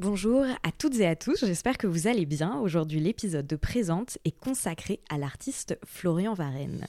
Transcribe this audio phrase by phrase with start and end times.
[0.00, 2.60] Bonjour à toutes et à tous, j'espère que vous allez bien.
[2.60, 6.86] Aujourd'hui, l'épisode de Présente est consacré à l'artiste Florian Varenne.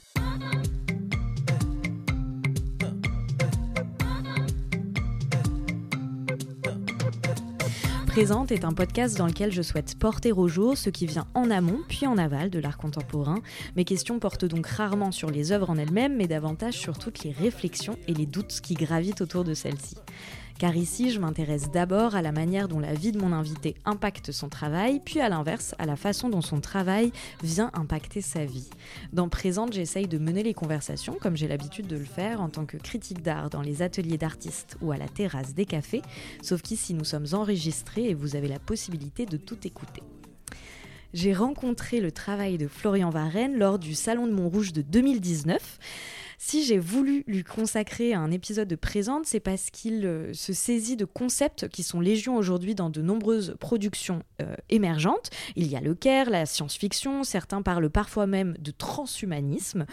[8.06, 11.50] Présente est un podcast dans lequel je souhaite porter au jour ce qui vient en
[11.50, 13.40] amont puis en aval de l'art contemporain.
[13.74, 17.32] Mes questions portent donc rarement sur les œuvres en elles-mêmes, mais davantage sur toutes les
[17.32, 19.96] réflexions et les doutes qui gravitent autour de celles-ci
[20.60, 24.30] car ici je m'intéresse d'abord à la manière dont la vie de mon invité impacte
[24.30, 28.68] son travail, puis à l'inverse, à la façon dont son travail vient impacter sa vie.
[29.14, 32.66] Dans Présente, j'essaye de mener les conversations comme j'ai l'habitude de le faire en tant
[32.66, 36.02] que critique d'art dans les ateliers d'artistes ou à la terrasse des cafés,
[36.42, 40.02] sauf qu'ici nous sommes enregistrés et vous avez la possibilité de tout écouter
[41.12, 45.78] j'ai rencontré le travail de Florian Varenne lors du Salon de Montrouge de 2019.
[46.42, 50.96] Si j'ai voulu lui consacrer un épisode de présente, c'est parce qu'il euh, se saisit
[50.96, 55.28] de concepts qui sont légion aujourd'hui dans de nombreuses productions euh, émergentes.
[55.54, 59.84] Il y a le care, la science-fiction, certains parlent parfois même de transhumanisme.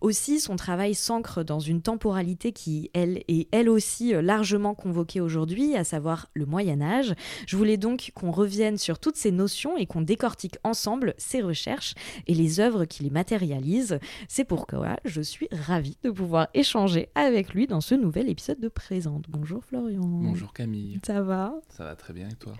[0.00, 5.20] Aussi, son travail s'ancre dans une temporalité qui, elle, est elle aussi euh, largement convoquée
[5.20, 7.14] aujourd'hui, à savoir le Moyen Âge.
[7.48, 11.94] Je voulais donc qu'on revienne sur toutes ces notions et qu'on décortique ensemble ses recherches
[12.28, 13.98] et les œuvres qui les matérialisent.
[14.28, 18.68] C'est pourquoi je suis ravie de pouvoir échanger avec lui dans ce nouvel épisode de
[18.68, 19.24] Présente.
[19.28, 20.02] Bonjour Florian.
[20.02, 21.00] Bonjour Camille.
[21.04, 21.54] Ça va?
[21.68, 22.52] Ça va très bien et toi?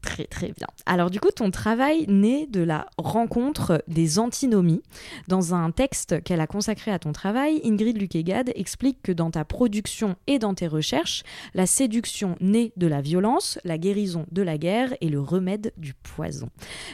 [0.00, 0.66] Très très bien.
[0.86, 4.82] Alors du coup, ton travail naît de la rencontre des antinomies.
[5.28, 9.44] Dans un texte qu'elle a consacré à ton travail, Ingrid Luquegade explique que dans ta
[9.44, 11.22] production et dans tes recherches,
[11.54, 15.94] la séduction naît de la violence, la guérison de la guerre et le remède du
[15.94, 16.50] poison.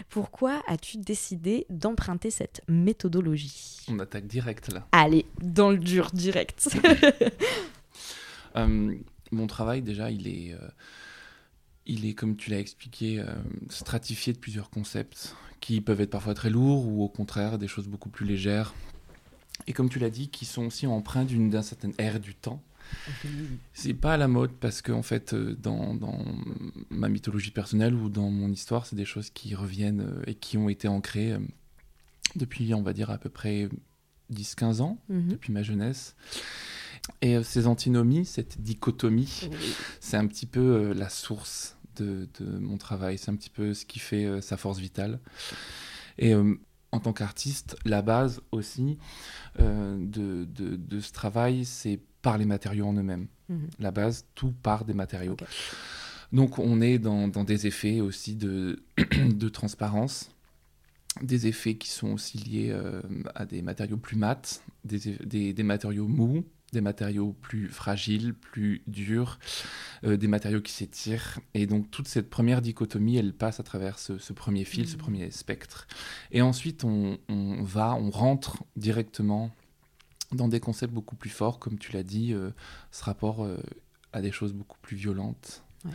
[0.09, 3.87] Pourquoi as-tu décidé d'emprunter cette méthodologie?
[3.91, 4.87] On attaque direct là.
[4.93, 6.69] Allez, dans le dur direct.
[8.57, 8.95] Euh,
[9.31, 10.69] mon travail déjà, il est, euh,
[11.85, 13.27] il est comme tu l'as expliqué, euh,
[13.69, 17.87] stratifié de plusieurs concepts qui peuvent être parfois très lourds ou au contraire des choses
[17.89, 18.75] beaucoup plus légères.
[19.67, 22.63] Et comme tu l'as dit, qui sont aussi empreints d'une d'un certain ère du temps.
[23.75, 26.25] C'est pas à la mode parce que en fait, dans, dans,
[26.89, 30.71] ma mythologie personnelle ou dans mon histoire, c'est des choses qui reviennent et qui ont
[30.71, 31.37] été ancrées
[32.35, 33.69] depuis, on va dire, à peu près
[34.31, 35.29] 10-15 ans, Mhm.
[35.29, 36.15] depuis ma jeunesse.
[37.23, 39.49] Et euh, ces antinomies, cette dichotomie,
[40.01, 43.75] c'est un petit peu euh, la source de, de mon travail, c'est un petit peu
[43.75, 45.19] ce qui fait euh, sa force vitale.
[46.19, 46.55] Et euh,
[46.93, 48.99] en tant qu'artiste, la base aussi
[49.61, 53.27] euh, de, de- de ce travail, c'est par les matériaux en eux-mêmes.
[53.49, 53.69] Mhm.
[53.79, 55.37] La base, tout part des matériaux.
[56.33, 58.83] Donc on est dans, dans des effets aussi de,
[59.29, 60.31] de transparence,
[61.23, 63.03] des effets qui sont aussi liés euh,
[63.35, 64.41] à des matériaux plus mats,
[64.85, 69.39] des, des- des matériaux mous, des matériaux plus fragiles, plus durs,
[70.05, 71.41] euh, des matériaux qui s'étirent.
[71.55, 74.95] Et donc toute cette première dichotomie, elle passe à travers ce, ce premier fil, ce
[74.95, 74.99] Mhm.
[75.01, 75.87] premier spectre.
[76.31, 79.51] Et ensuite, on, on va, on rentre directement
[80.33, 82.51] dans des concepts beaucoup plus forts, comme tu l'as dit, euh,
[82.93, 83.49] ce rapport
[84.13, 85.63] à des choses beaucoup plus violentes.
[85.89, 85.95] Ouais.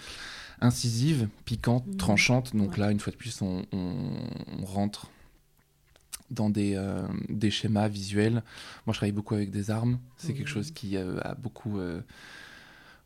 [0.61, 1.97] Incisives, piquantes, Mhm.
[1.97, 2.55] tranchantes.
[2.55, 2.77] Donc Ouais.
[2.79, 5.09] là, une fois de plus, on, on- on rentre
[6.31, 8.43] dans des, euh, des schémas visuels.
[8.85, 9.99] Moi, je travaille beaucoup avec des armes.
[10.17, 12.01] C'est quelque chose qui euh, a beaucoup, euh,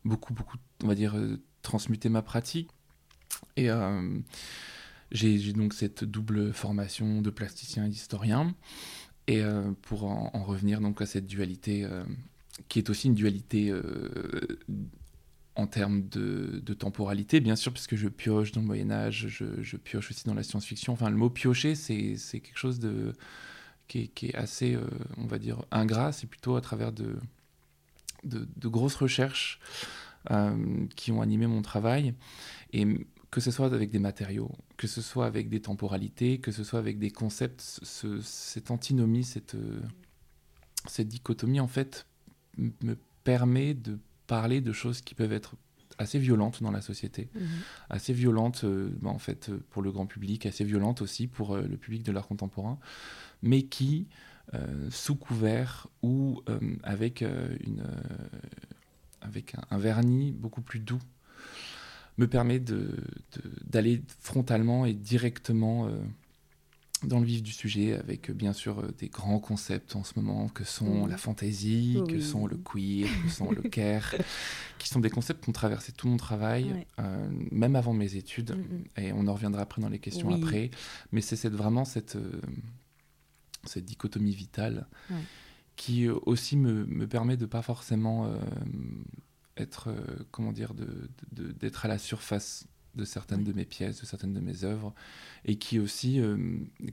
[0.04, 1.14] beaucoup, beaucoup, on va dire,
[1.62, 2.70] transmuté ma pratique.
[3.56, 3.68] Et
[5.10, 8.54] j'ai donc cette double formation de plasticien et d'historien.
[9.26, 9.42] Et
[9.82, 11.86] pour en, en revenir donc à cette dualité,
[12.68, 13.72] qui est aussi une dualité
[15.58, 20.12] en termes de, temporalité, bien sûr, puisque je pioche dans le Moyen Âge, je, pioche
[20.12, 20.92] aussi dans la science-fiction.
[20.92, 22.80] Enfin, le mot piocher, c'est quelque chose
[23.88, 24.86] qui, est, assez, euh,
[25.16, 26.12] on va dire, ingrat.
[26.12, 27.18] C'est plutôt à travers de,
[28.62, 29.58] grosses recherches
[30.30, 32.14] euh, qui ont animé mon travail.
[32.72, 32.86] Et
[33.32, 36.78] que ce soit avec des matériaux, que ce soit avec des temporalités, que ce soit
[36.78, 39.82] avec des concepts, ce- cette antinomie, cette, euh,
[40.86, 42.06] cette dichotomie, en fait,
[42.56, 45.56] me permet de parler de choses qui peuvent être
[45.98, 47.42] assez violentes dans la société, Mhm.
[47.90, 51.56] assez violentes euh, bah, en fait euh, pour le grand public, assez violentes aussi pour
[51.56, 52.78] euh, le public de l'art contemporain,
[53.42, 54.06] mais qui,
[54.54, 56.40] euh, sous couvert ou
[56.84, 57.82] avec, une,
[59.20, 61.00] avec un, un vernis beaucoup plus doux,
[62.16, 62.96] me permet de-
[63.36, 65.88] de- d'aller frontalement et directement
[67.04, 70.14] dans le vif du sujet, avec euh, bien sûr euh, des grands concepts en ce
[70.16, 72.22] moment que sont la fantaisie, que Oui.
[72.22, 74.14] sont le queer, que sont le care,
[74.78, 76.86] qui sont des concepts qui ont traversé tout mon travail, Ouais.
[76.98, 78.84] euh, même avant mes études, Mhm.
[79.04, 80.34] et on en reviendra après dans les questions Oui.
[80.42, 80.70] après,
[81.12, 82.40] mais c'est cette- vraiment cette, euh,
[83.64, 85.16] cette dichotomie vitale Ouais.
[85.76, 88.38] qui aussi me, me permet de pas forcément euh,
[89.56, 89.94] être,
[90.30, 94.40] comment dire, de- de- à la surface de certaines de mes pièces, de certaines de
[94.40, 94.94] mes œuvres,
[95.44, 96.36] et qui aussi euh,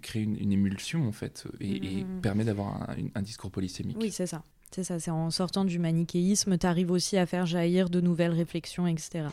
[0.01, 2.21] crée une, émulsion en fait, et, mm, mm, mm.
[2.21, 3.97] permet d'avoir un, discours polysémique.
[3.99, 4.43] Oui, c'est ça.
[4.71, 8.33] C'est ça, c'est en sortant du manichéisme, tu arrives aussi à faire jaillir de nouvelles
[8.33, 9.27] réflexions, etc.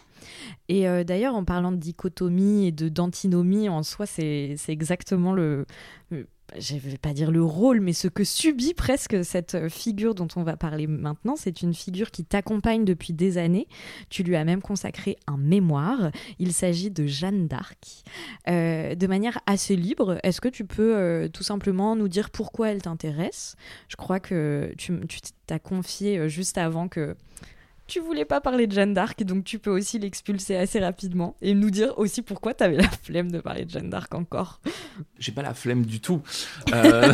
[0.68, 5.66] Et euh, d'ailleurs, en parlant de dichotomie et de d'antinomie, en soi, c'est exactement le,
[6.58, 10.28] je ne vais pas dire le rôle, mais ce que subit presque cette figure dont
[10.36, 11.36] on va parler maintenant.
[11.36, 13.66] C'est une figure qui t'accompagne depuis des années.
[14.08, 16.10] Tu lui as même consacré un mémoire.
[16.38, 18.04] Il s'agit de Jeanne d'Arc.
[18.48, 22.70] Euh, de manière assez libre, est-ce que tu peux euh, tout simplement nous dire pourquoi
[22.70, 23.56] elle t'intéresse?
[23.88, 24.92] Je crois que tu
[25.46, 27.16] t'as confié euh, juste avant que
[27.92, 31.52] tu voulais pas parler de Jeanne d'Arc, donc tu peux aussi l'expulser assez rapidement et
[31.52, 34.62] nous dire aussi pourquoi tu avais la flemme de parler de Jeanne d'Arc encore.
[35.18, 36.22] J'ai pas la flemme du tout.
[36.72, 37.12] Euh,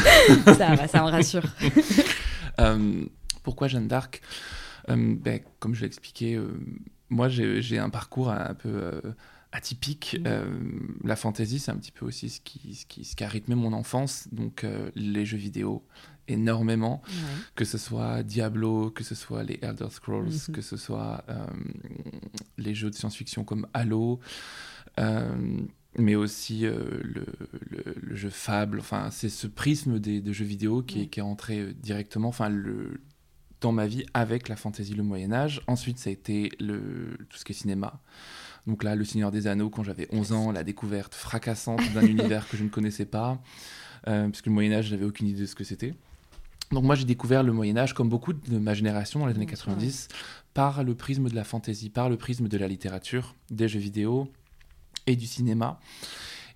[0.56, 1.42] ça va, ça me rassure.
[2.60, 3.04] Euh,
[3.44, 4.20] pourquoi Jeanne d'Arc?
[4.88, 6.40] Euh, ben, Comme je l'ai expliqué,
[7.08, 9.00] moi j'ai un parcours un peu
[9.52, 10.16] atypique.
[10.20, 11.06] Mmh.
[11.06, 13.54] la fantaisie, c'est un petit peu aussi ce qui, ce qui, ce qui a rythmé
[13.54, 14.26] mon enfance.
[14.32, 14.66] Donc
[14.96, 15.84] les jeux vidéo,
[16.28, 17.02] énormément,
[17.54, 20.54] que ce soit Diablo, que ce soit les Elder Scrolls, mhm.
[20.54, 21.46] que ce soit euh,
[22.56, 24.20] les jeux de science-fiction comme Halo,
[24.98, 25.60] euh,
[25.96, 27.26] mais aussi euh, le,
[28.00, 28.78] le, jeu Fable.
[28.80, 33.00] Enfin, c'est ce prisme des, jeux vidéo qui, est, qui est entré directement enfin, le,
[33.60, 35.62] dans ma vie avec la fantaisie, le Moyen Âge.
[35.66, 38.00] Ensuite, ça a été le, tout ce qui est cinéma.
[38.66, 42.46] Donc là, Le Seigneur des Anneaux, quand j'avais 11 ans, la découverte fracassante d'un univers
[42.48, 43.40] que je ne connaissais pas,
[44.04, 45.94] puisque le Moyen Âge, j'avais aucune idée de ce que c'était.
[46.70, 49.47] Donc moi j'ai découvert le Moyen Âge, comme beaucoup de ma génération dans les années
[49.47, 50.09] 90,
[50.55, 54.31] par le prisme de la fantaisie, par le prisme de la littérature, des jeux vidéo
[55.06, 55.81] et du cinéma.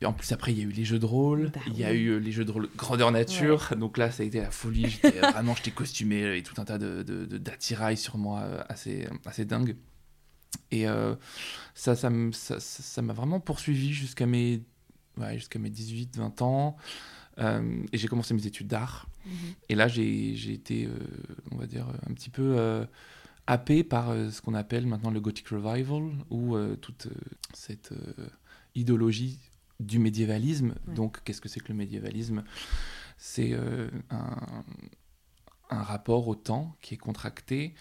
[0.00, 1.84] Et en plus après il y a eu les jeux de rôle, bah il y
[1.84, 4.50] a eu euh, les jeux de rôle grandeur nature, donc là ça a été la
[4.50, 7.02] folie, j'étais vraiment j'étais costumé et tout un tas de,
[7.38, 9.76] d'attirails sur moi euh, assez, assez dingue.
[10.70, 11.14] Et euh,
[11.74, 14.62] ça, ça, ça, m'a vraiment poursuivi jusqu'à mes,
[15.18, 16.76] ouais, jusqu'à mes 18-20 ans.
[17.38, 19.08] Euh, et j'ai commencé mes études d'art.
[19.24, 19.32] Mhm.
[19.68, 20.90] Et là, j'ai été, euh,
[21.50, 22.84] on va dire, un petit peu euh,
[23.46, 27.08] happé par ce qu'on appelle maintenant le Gothic Revival, ou toute
[27.52, 27.92] cette
[28.74, 29.38] idéologie
[29.80, 30.74] du médiévalisme.
[30.86, 32.44] Donc, qu'est-ce que c'est que le médiévalisme?
[33.16, 34.44] C'est un,
[35.70, 37.74] un, rapport au temps qui est contracté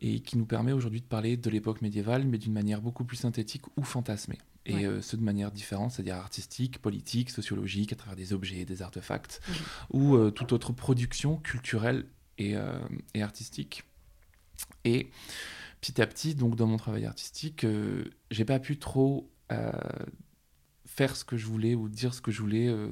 [0.00, 3.16] et qui nous permet aujourd'hui de parler de l'époque médiévale, mais d'une manière beaucoup plus
[3.16, 8.16] synthétique ou fantasmée et euh, ce de manière différente, c'est-à-dire artistique, politique, sociologique, à travers
[8.16, 9.54] des objets, des artefacts, mhm.
[9.90, 12.04] ou euh, toute autre production culturelle
[12.36, 12.78] et, euh,
[13.14, 13.84] et, artistique.
[14.84, 15.10] Et
[15.80, 17.66] petit à petit, donc dans mon travail artistique,
[18.30, 19.30] j'ai pas pu trop
[20.98, 22.88] faire ce que je voulais ou dire ce que je voulais euh,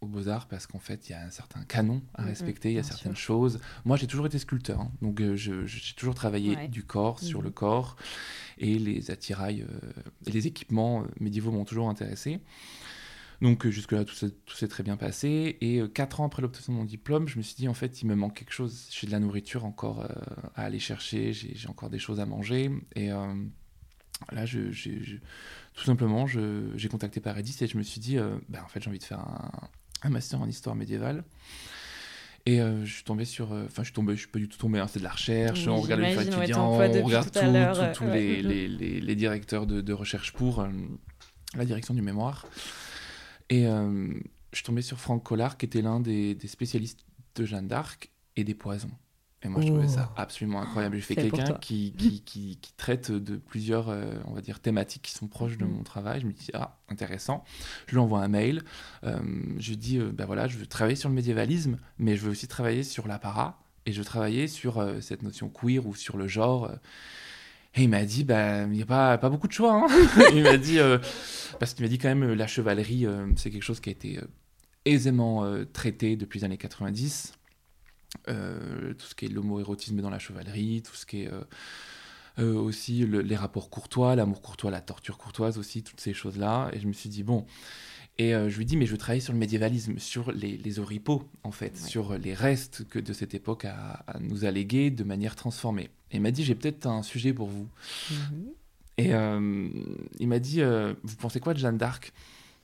[0.00, 2.78] aux beaux-arts parce qu'en fait, il y a un certain canon à respecter, il y
[2.78, 3.60] a certaines choses.
[3.84, 4.90] Moi, j'ai toujours été sculpteur, hein.
[5.02, 7.44] donc euh, j'ai toujours travaillé du corps, sur mhm.
[7.44, 7.96] le corps,
[8.56, 9.92] et les attirails euh,
[10.26, 12.40] et les équipements médiévaux m'ont toujours intéressé.
[13.42, 15.58] Donc jusque-là, tout s'est très bien passé.
[15.60, 18.06] Et quatre ans après l'obtention de mon diplôme, je me suis dit, en fait, il
[18.06, 18.88] me manque quelque chose.
[18.90, 20.08] J'ai de la nourriture encore
[20.54, 22.70] à aller chercher, j'ai encore des choses à manger.
[22.94, 23.08] Et
[24.30, 24.70] là, je,
[25.74, 28.88] tout simplement, j'ai contacté Paradis et je me suis dit, euh, bah, en fait, j'ai
[28.88, 29.20] envie de faire
[30.02, 31.24] un, master en histoire médiévale.
[32.44, 33.52] Et euh, je suis tombé sur.
[33.52, 35.12] Euh, enfin, je suis tombé, je suis pas du tout tombé, hein, c'est de la
[35.12, 40.32] recherche, on regarde les étudiants, on regarde tous les, les, les, directeurs de, de recherche
[40.32, 40.66] pour
[41.54, 42.46] la direction du mémoire.
[43.48, 47.06] Et je suis tombé sur Franck Collard, qui était l'un des, des spécialistes
[47.36, 48.90] de Jeanne d'Arc et des poisons.
[49.44, 50.96] Et moi, je trouvais ça absolument incroyable.
[50.96, 55.12] J'ai fait quelqu'un qui, qui, qui, traite de plusieurs, euh, on va dire, thématiques qui
[55.12, 55.70] sont proches de mm.
[55.70, 56.20] mon travail.
[56.20, 57.42] Je me dis, ah, intéressant.
[57.86, 58.62] Je lui envoie un mail.
[59.04, 59.18] Euh,
[59.58, 62.46] je lui dis, ben voilà, je veux travailler sur le médiévalisme, mais je veux aussi
[62.46, 63.58] travailler sur l'apparat.
[63.84, 66.70] Et je veux travailler sur cette notion queer ou sur le genre.
[67.74, 69.74] Et il m'a dit, bah, il n'y a pas, pas beaucoup de choix.
[69.74, 69.86] Hein.
[70.34, 70.78] il m'a dit,
[71.58, 74.20] parce qu'il m'a dit quand même, la chevalerie, c'est quelque chose qui a été
[74.84, 77.32] aisément traité depuis les années 90
[78.28, 81.40] euh, tout ce qui est l'homoérotisme dans la chevalerie, tout ce qui est euh,
[82.38, 86.70] euh, aussi les rapports courtois, l'amour courtois, la torture courtoise aussi, toutes ces choses-là.
[86.72, 87.46] Et je me suis dit, bon.
[88.18, 91.26] Et je lui dis, mais je veux travailler sur le médiévalisme, sur les, les oripeaux,
[91.44, 95.88] en fait, sur les restes que de cette époque à, nous alléguer de manière transformée.
[96.10, 97.68] Et il m'a dit, j'ai peut-être un sujet pour vous.
[98.10, 98.44] Mm-hmm.
[98.98, 100.60] Et il m'a dit,
[101.02, 102.12] vous pensez quoi de Jeanne d'Arc?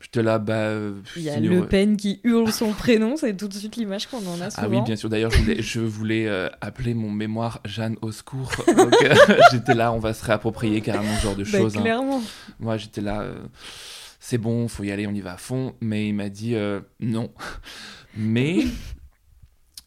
[0.06, 0.54] Te là, bah.
[0.54, 4.06] Euh, Il y a Le Pen qui hurle son prénom, c'est tout de suite l'image
[4.06, 4.66] qu'on en a souvent.
[4.66, 5.08] Ah oui, bien sûr.
[5.08, 8.52] D'ailleurs, je voulais, euh, appeler mon mémoire Jeanne au secours.
[8.66, 9.14] Donc, euh,
[9.50, 11.76] j'étais là, on va se réapproprier carrément ce genre de bah, choses.
[11.76, 11.82] Hein.
[11.82, 12.22] Clairement.
[12.60, 13.24] Moi, j'étais là,
[14.20, 15.74] c'est bon, faut y aller, on y va à fond.
[15.80, 16.54] Mais il m'a dit
[17.00, 17.30] non.
[18.16, 18.64] Mais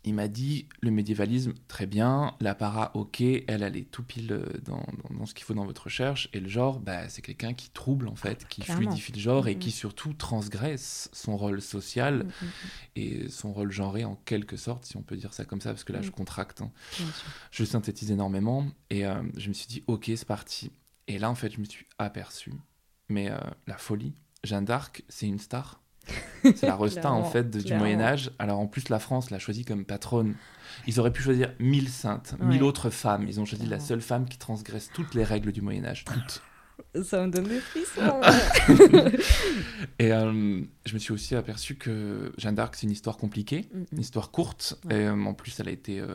[0.03, 4.31] il m'a dit le médiévalisme, très bien, la para, ok, elle, elle est tout pile
[4.31, 7.53] euh, dans, dans, ce qu'il faut dans votre recherche, et le genre, bah, c'est quelqu'un
[7.53, 12.25] qui trouble, en fait, qui fluidifie le genre, et qui surtout transgresse son rôle social
[12.95, 15.83] et son rôle genré, en quelque sorte, si on peut dire ça comme ça, parce
[15.83, 16.61] que là, je contracte.
[16.61, 16.71] Hein.
[17.51, 20.71] Je synthétise énormément, et euh, je me suis dit, ok, c'est parti.
[21.07, 22.51] Et là, en fait, je me suis aperçu,
[23.07, 25.81] mais euh, la folie, Jeanne d'Arc, c'est une star
[26.43, 28.31] c'est la resta en fait du Moyen Âge.
[28.39, 30.35] Alors en plus la France l'a choisie comme patronne.
[30.87, 33.25] Ils auraient pu choisir mille saintes, mille autres femmes.
[33.27, 36.41] Ils ont choisi la seule femme qui transgresse toutes les règles du Moyen Âge, toutes.
[37.03, 38.21] Ça me donne des frissons.
[39.99, 43.99] et euh, je me suis aussi aperçu que Jeanne d'Arc, c'est une histoire compliquée, une
[43.99, 44.79] histoire courte.
[44.89, 46.07] Et euh, en plus, elle a été, euh,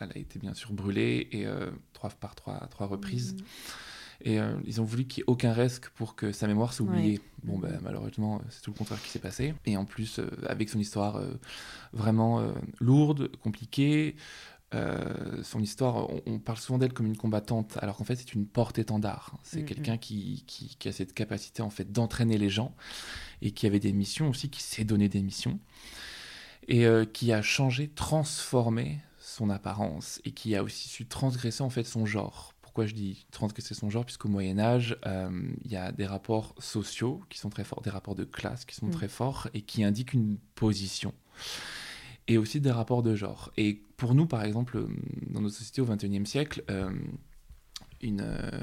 [0.00, 1.46] elle a été bien sûr brûlée et
[1.92, 3.34] trois par trois, trois reprises.
[3.34, 3.38] Mm.
[4.20, 6.86] Et euh, ils ont voulu qu'il n'y ait aucun risque pour que sa mémoire soit
[6.86, 7.20] oubliée.
[7.44, 9.54] Bon, ben, malheureusement, c'est tout le contraire qui s'est passé.
[9.64, 11.34] Et en plus, euh, avec son histoire euh,
[11.92, 12.42] vraiment
[12.80, 14.16] lourde, compliquée,
[14.72, 19.38] son histoire, on, parle souvent d'elle comme une combattante, alors qu'en fait, c'est une porte-étendard.
[19.42, 22.74] C'est quelqu'un qui, qui, qui, a cette capacité en fait d'entraîner les gens
[23.40, 25.58] et qui avait des missions aussi, qui s'est donné des missions
[26.70, 31.84] et qui a changé, transformé son apparence et qui a aussi su transgresser en fait
[31.84, 32.52] son genre
[32.86, 33.26] je dis
[33.58, 35.30] c'est son genre Puisqu'au Moyen Âge, euh,
[35.64, 38.74] il y a des rapports sociaux qui sont très forts, des rapports de classe qui
[38.74, 38.92] sont mm.
[38.92, 41.14] très forts et qui indiquent une position.
[42.26, 43.50] Et aussi des rapports de genre.
[43.56, 44.86] Et pour nous, par exemple,
[45.28, 46.90] dans nos sociétés au XXIe siècle, euh,
[48.02, 48.60] une, euh,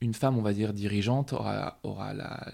[0.00, 2.52] une femme, on va dire, dirigeante aura, aura la,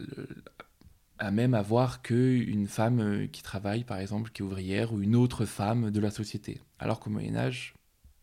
[1.19, 5.45] à même avoir qu'une femme qui travaille, par exemple, qui est ouvrière, ou une autre
[5.45, 6.61] femme de la société.
[6.79, 7.75] Alors qu'au Moyen Âge,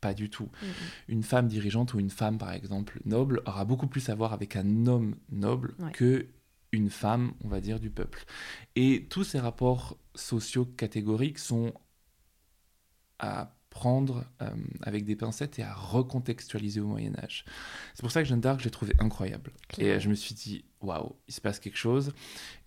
[0.02, 0.50] pas du tout.
[0.62, 0.72] Mm, mm.
[1.10, 4.56] Une femme dirigeante ou une femme, par exemple, noble, aura beaucoup plus à voir avec
[4.56, 6.28] un homme noble que
[6.72, 8.26] une femme, on va dire, du peuple.
[8.76, 11.74] Et tous ces rapports sociaux catégoriques sont
[13.20, 14.50] à prendre euh,
[14.82, 17.46] avec des pincettes et à recontextualiser au Moyen Âge.
[17.94, 19.52] C'est pour ça que Jeanne d'Arc, j'ai trouvé incroyable.
[19.78, 22.14] Et je me suis dit, waouh, il se passe quelque chose.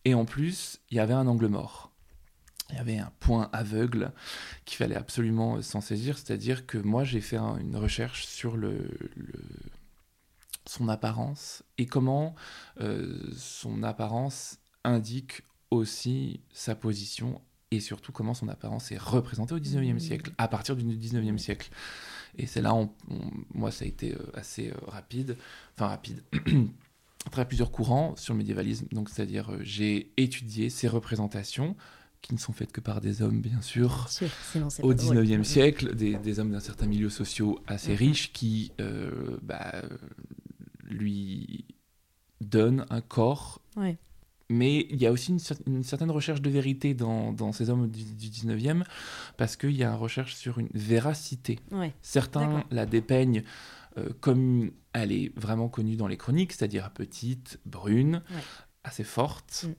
[0.04, 1.89] Et en plus, il y avait un angle mort
[2.72, 4.12] il y avait un point aveugle
[4.64, 8.88] qu'il fallait absolument euh, s'en saisir, c'est-à-dire que moi j'ai fait une recherche sur le,
[10.66, 12.34] son apparence et comment
[12.80, 19.60] euh, son apparence indique aussi sa position et surtout comment son apparence est représentée au
[19.60, 19.98] 19e mmh.
[20.00, 21.70] siècle, à partir du 19e siècle.
[22.36, 22.90] Et c'est là, où
[23.54, 25.36] moi, ça a été euh, assez rapide,
[25.76, 26.22] enfin rapide.
[27.30, 31.76] travers plusieurs courants sur le médiévalisme, donc c'est-à-dire j'ai étudié ces représentations
[32.22, 34.08] qui ne sont faites que par des hommes, bien sûr,
[34.82, 39.82] au 19e siècle, des, hommes d'un certain milieu social assez riches riche qui euh, bah,
[40.84, 41.64] lui
[42.40, 43.60] donnent un corps.
[44.52, 45.30] Mais il y a aussi
[45.66, 48.84] une, certaine recherche de vérité dans, ces hommes du, 19e,
[49.36, 51.58] parce qu'il y a une recherche sur une véracité.
[52.02, 53.44] Certains la dépeignent
[53.96, 58.22] euh, comme elle est vraiment connue dans les chroniques, c'est-à-dire petite, brune,
[58.84, 59.66] assez forte.
[59.68, 59.74] Mm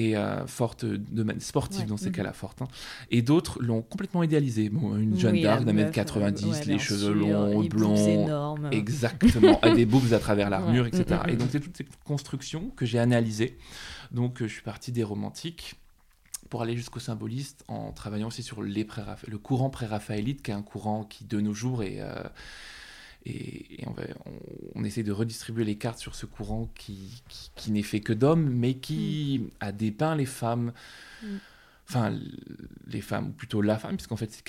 [0.00, 2.12] et euh, forte de sportive dans ces mhm.
[2.12, 2.62] cas-là, forte.
[2.62, 2.68] Hein.
[3.10, 4.70] Et d'autres l'ont complètement idéalisé.
[4.70, 10.18] Bon, une jeune d'arc d'un mètre 90, les cheveux longs, blonds, exactement, des boobs à
[10.18, 11.04] travers l'armure, etc.
[11.10, 11.50] Mm, mm, et donc mm.
[11.52, 13.58] c'est toutes ces constructions que j'ai analysées.
[14.10, 15.74] Donc euh, je suis parti des romantiques
[16.48, 18.86] pour aller jusqu'au symboliste en travaillant aussi sur les
[19.28, 22.24] le courant pré-raphaélite, qui est un courant qui de nos jours est euh,
[23.26, 23.94] et, on,
[24.74, 27.22] on, essaie de redistribuer les cartes sur ce courant qui,
[27.54, 29.48] qui, n'est fait que d'hommes, mais qui mm.
[29.60, 30.72] a dépeint les femmes.
[31.22, 31.26] Mm.
[31.88, 32.16] Enfin,
[32.86, 34.44] les femmes, ou plutôt la femme, puisqu'en fait, c'est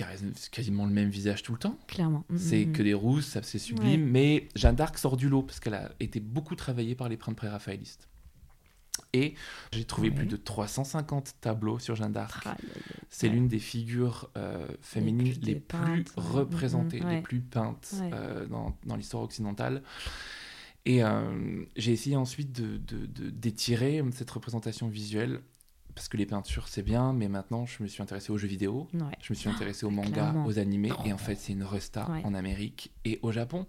[0.51, 1.77] quasiment le même visage tout le temps.
[1.87, 2.23] Clairement.
[2.29, 4.05] Mm, c'est que des rousses, c'est sublime.
[4.05, 7.35] Mais Jeanne d'Arc sort du lot, parce qu'elle a été beaucoup travaillée par les princes
[7.35, 8.07] pré-raphaélistes.
[9.13, 9.35] Et
[9.71, 12.47] j'ai trouvé plus de 350 tableaux sur Jeanne d'Arc.
[13.09, 18.95] C'est l'une des figures euh, féminines les plus, représentées, les plus peintes euh, dans, dans
[18.95, 19.81] l'histoire occidentale.
[20.85, 25.41] Et euh, j'ai essayé ensuite d'étirer de, de, cette représentation visuelle
[25.95, 28.87] parce que les peintures c'est bien, mais maintenant je me suis intéressé aux jeux vidéo,
[29.21, 32.33] je me suis intéressé aux mangas, aux animés, et en fait c'est une resta en
[32.33, 33.67] Amérique et au Japon.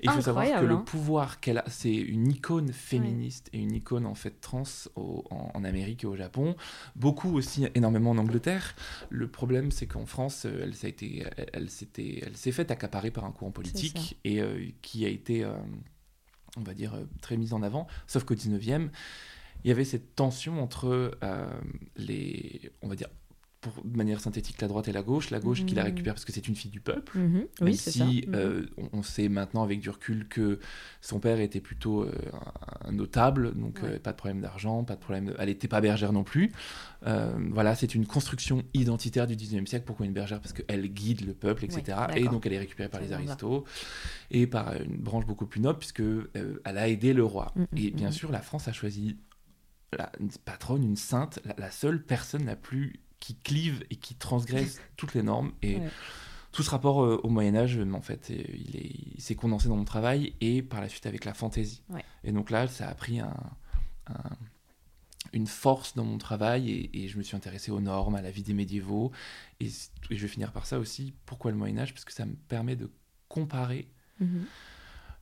[0.00, 0.84] Et il faut savoir que le hein.
[0.86, 4.62] pouvoir qu'elle a, c'est une icône féministe et une icône en fait trans
[4.96, 6.56] en, Amérique et au Japon,
[6.96, 8.74] beaucoup aussi énormément en Angleterre.
[9.10, 11.68] Le problème c'est qu'en France, elle s'est été, elle,
[12.22, 15.52] elle s'est faite accaparer par un courant politique et euh, qui a été, euh,
[16.56, 18.88] on va dire, euh, très mise en avant, sauf qu'au 19e
[19.64, 21.46] il y avait cette tension entre euh,
[21.96, 23.08] les, on va dire,
[23.60, 25.30] pour, de manière synthétique la droite et la gauche.
[25.30, 25.88] La gauche qui la Mhm.
[25.88, 27.18] récupère parce que c'est une fille du peuple.
[27.60, 27.90] Oui, ça.
[27.90, 28.34] si Mhm.
[28.36, 30.60] euh, on, on sait maintenant avec du recul que
[31.00, 32.12] son père était plutôt euh,
[32.84, 33.98] un, notable, donc Ouais.
[33.98, 35.26] pas de problème d'argent, pas de problème.
[35.26, 36.52] de- Elle n'était pas bergère non plus.
[37.02, 39.84] Voilà, c'est une construction identitaire du 19e siècle.
[39.86, 40.40] Pourquoi une bergère?
[40.40, 41.98] Parce qu'elle guide le peuple, etc.
[42.10, 43.64] Ouais, et donc elle est récupérée par les aristos
[44.30, 46.02] et par une branche beaucoup plus noble, puisque
[46.34, 47.52] elle a aidé le roi.
[47.56, 48.12] Mhm, Et bien mhm.
[48.12, 49.16] sûr, la France a choisi
[49.96, 54.14] la, une patronne, une sainte, la, la seule personne la plus qui clive et qui
[54.14, 55.52] transgresse toutes les normes.
[55.62, 55.88] Et Ouais.
[56.52, 59.34] tout ce rapport euh, au Moyen Âge, euh, en fait, euh, il est- il s'est
[59.34, 61.82] condensé dans mon travail et par la suite avec la fantaisie.
[61.90, 62.04] Ouais.
[62.24, 63.34] Et donc là, ça a pris un-
[64.08, 64.36] un-
[65.34, 68.30] une force dans mon travail et, et je me suis intéressé aux normes, à la
[68.30, 69.10] vie des médiévaux.
[69.60, 71.12] Et je vais finir par ça aussi.
[71.26, 72.90] Pourquoi le Moyen Âge Parce que ça me permet de
[73.28, 73.88] comparer
[74.20, 74.46] Mhm.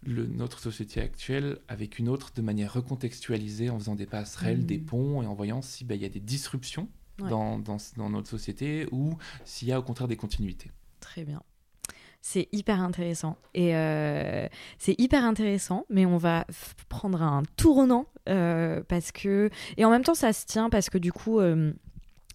[0.04, 4.78] Le, notre société actuelle avec une autre de manière recontextualisée en faisant des passerelles, des
[4.78, 6.88] ponts et en voyant s'il ben, y a des disruptions
[7.18, 7.30] Ouais.
[7.30, 10.70] dans, dans, dans notre société ou s'il y a au contraire des continuités.
[11.00, 11.42] Très bien.
[12.20, 13.38] C'est hyper intéressant.
[13.54, 14.46] Et euh,
[14.78, 16.44] c'est hyper intéressant, mais on va
[16.90, 19.48] prendre un tournant euh, parce que.
[19.78, 21.72] Et en même temps, ça se tient parce que du coup, euh,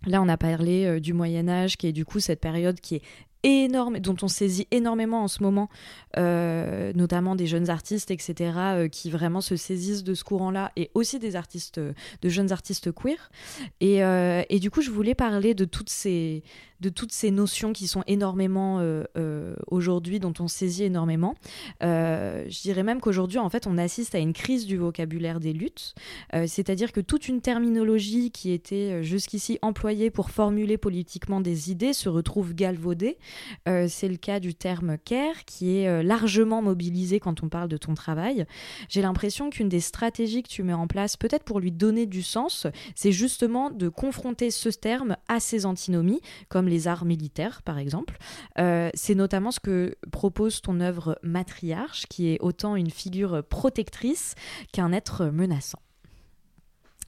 [0.08, 3.02] là, on a parlé du Moyen-Âge, qui est du coup cette période qui est
[3.44, 5.70] énorme, dont on saisit énormément en ce moment,
[6.18, 10.92] euh, notamment des jeunes artistes, etc., euh, qui vraiment se saisissent de ce courant-là, et
[10.94, 13.32] aussi des artistes, de jeunes artistes queer.
[13.80, 16.44] Et, euh, et du coup, je voulais parler de toutes ces,
[16.82, 21.36] de toutes ces notions qui sont énormément euh, euh, aujourd'hui, dont on saisit énormément.
[21.84, 25.54] Euh, je dirais même qu'aujourd'hui, en fait, on assiste à une crise du vocabulaire des
[25.54, 25.94] luttes,
[26.34, 32.10] c'est-à-dire que toute une terminologie qui était jusqu'ici employée pour formuler politiquement des idées se
[32.10, 33.18] retrouve galvaudée.
[33.66, 37.94] C'est le cas du terme care, qui est largement mobilisé quand on parle de ton
[37.94, 38.46] travail.
[38.90, 42.24] J'ai l'impression qu'une des stratégies que tu mets en place, peut-être pour lui donner du
[42.24, 47.78] sens, c'est justement de confronter ce terme à ses antinomies, comme les arts militaires, par
[47.78, 48.18] exemple.
[48.58, 54.34] Euh, c'est notamment ce que propose ton œuvre Matriarche, qui est autant une figure protectrice
[54.72, 55.80] qu'un être menaçant.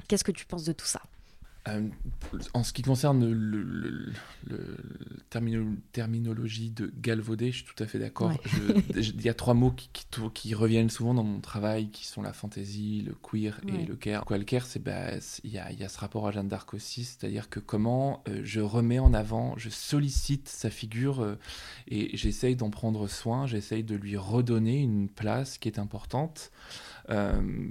[0.07, 1.01] Qu'est-ce que tu penses de tout ça?
[1.69, 1.87] Euh,
[2.53, 4.11] en ce qui concerne le, le- le-
[4.49, 4.77] le
[5.29, 8.31] termino- terminologie de galvaudé, je suis tout à fait d'accord.
[8.31, 8.83] Ouais.
[8.97, 12.05] Il y a trois mots qui, qui tou- qui reviennent souvent dans mon travail, qui
[12.05, 13.81] sont la fantaisie, le queer Ouais.
[13.81, 14.25] et le care.
[14.25, 16.49] Quoi, le care, c'est bah, c'est- il y, a, y a ce rapport à Jeanne
[16.49, 21.35] d'Arc aussi, c'est-à-dire que comment euh, je remets en avant, je sollicite sa figure euh,
[21.87, 26.51] et j'essaye d'en prendre soin, j'essaye de lui redonner une place qui est importante.
[27.09, 27.69] Euh,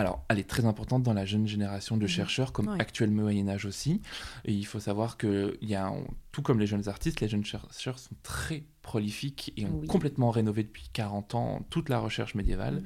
[0.00, 2.08] alors, elle est très importante dans la jeune génération de Mhm.
[2.08, 2.80] chercheurs, comme Ouais.
[2.80, 4.00] actuel Moyen-Âge aussi.
[4.44, 5.92] Et il faut savoir que, y a,
[6.32, 9.86] tout comme les jeunes artistes, les jeunes chercheurs sont très prolifiques et ont Oui.
[9.86, 12.76] complètement rénové depuis 40 ans toute la recherche médiévale.
[12.76, 12.82] Mhm.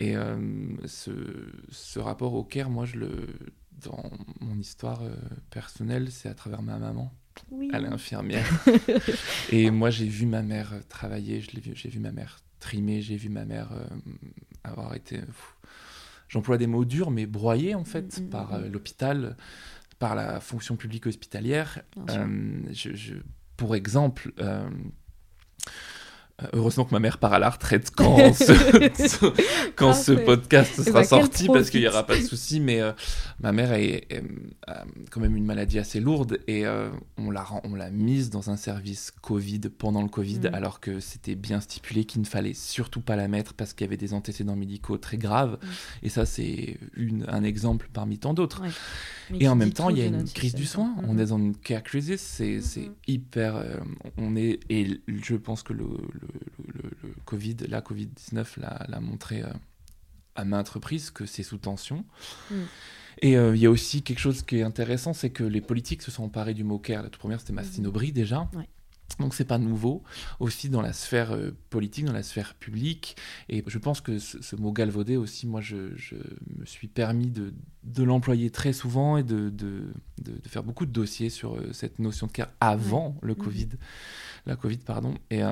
[0.00, 1.12] Et euh, ce,
[1.70, 3.26] ce rapport au Caire, moi, je le,
[3.84, 5.14] dans mon histoire euh,
[5.50, 7.12] personnelle, c'est à travers ma maman.
[7.50, 7.70] Oui.
[7.72, 8.46] Elle est infirmière.
[9.52, 13.28] et moi, j'ai vu ma mère travailler, vu- j'ai vu ma mère trimer, j'ai vu
[13.28, 13.84] ma mère euh,
[14.64, 15.18] avoir été.
[15.18, 15.54] pff,
[16.28, 18.54] J'emploie des mots durs, mais broyée en fait Mm, mm, par mm.
[18.64, 19.36] euh, l'hôpital,
[19.98, 21.80] par la fonction publique hospitalière.
[22.10, 23.14] Euh, je, je-
[23.56, 24.68] pour exemple, euh,
[26.52, 31.46] heureusement que ma mère part à la retraite quand ce, podcast Eh sera ben, sorti,
[31.48, 32.60] parce qu'il n'y aura pas de souci.
[32.60, 32.92] Mais euh,
[33.40, 34.22] ma mère est, est,
[34.68, 34.72] euh,
[35.10, 38.56] quand même une maladie assez lourde et euh, on l'a on l'a mise dans un
[38.56, 40.54] service Covid pendant le Covid, Mm.
[40.54, 43.88] alors que c'était bien stipulé qu'il ne fallait surtout pas la mettre parce qu'il y
[43.88, 45.58] avait des antécédents médicaux très graves.
[45.62, 45.66] Mm.
[46.04, 46.78] Et ça, c'est
[47.28, 48.62] un exemple parmi tant d'autres.
[48.62, 48.68] Ouais.
[49.40, 50.94] Et en même temps, il y a une crise du soin.
[51.06, 51.20] On Mhm.
[51.20, 52.20] est dans une care crisis.
[52.20, 52.94] C'est c'est Mhm.
[53.06, 53.56] hyper.
[53.56, 53.76] euh,
[54.16, 56.27] on est et je pense que le, le,
[56.66, 59.52] le- le Covid, la Covid 19 l'a montré euh,
[60.34, 62.04] à maintes reprises que c'est sous tension.
[62.50, 62.66] Mhm.
[63.20, 66.02] Et euh, il y a aussi quelque chose qui est intéressant, c'est que les politiques
[66.02, 67.02] se sont emparés du mot care.
[67.02, 67.88] La toute première, c'était Mastine Mhm.
[67.88, 68.48] Aubry déjà.
[68.54, 68.68] Ouais.
[69.18, 70.04] Donc c'est pas nouveau,
[70.38, 73.16] aussi dans la sphère euh, politique, dans la sphère publique.
[73.48, 76.14] Et je pense que ce, ce mot galvaudé aussi, moi je, je
[76.58, 79.86] me suis permis de, de l'employer très souvent et de, de,
[80.22, 83.34] de- de faire beaucoup de dossiers sur euh, cette notion de care avant le.
[83.34, 83.70] Covid,
[84.46, 85.14] la Covid pardon.
[85.30, 85.42] Et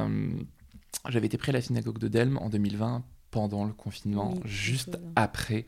[1.08, 4.98] j'avais été pris à la synagogue de Delme en 2020 pendant le confinement, Oui, juste
[5.16, 5.66] après.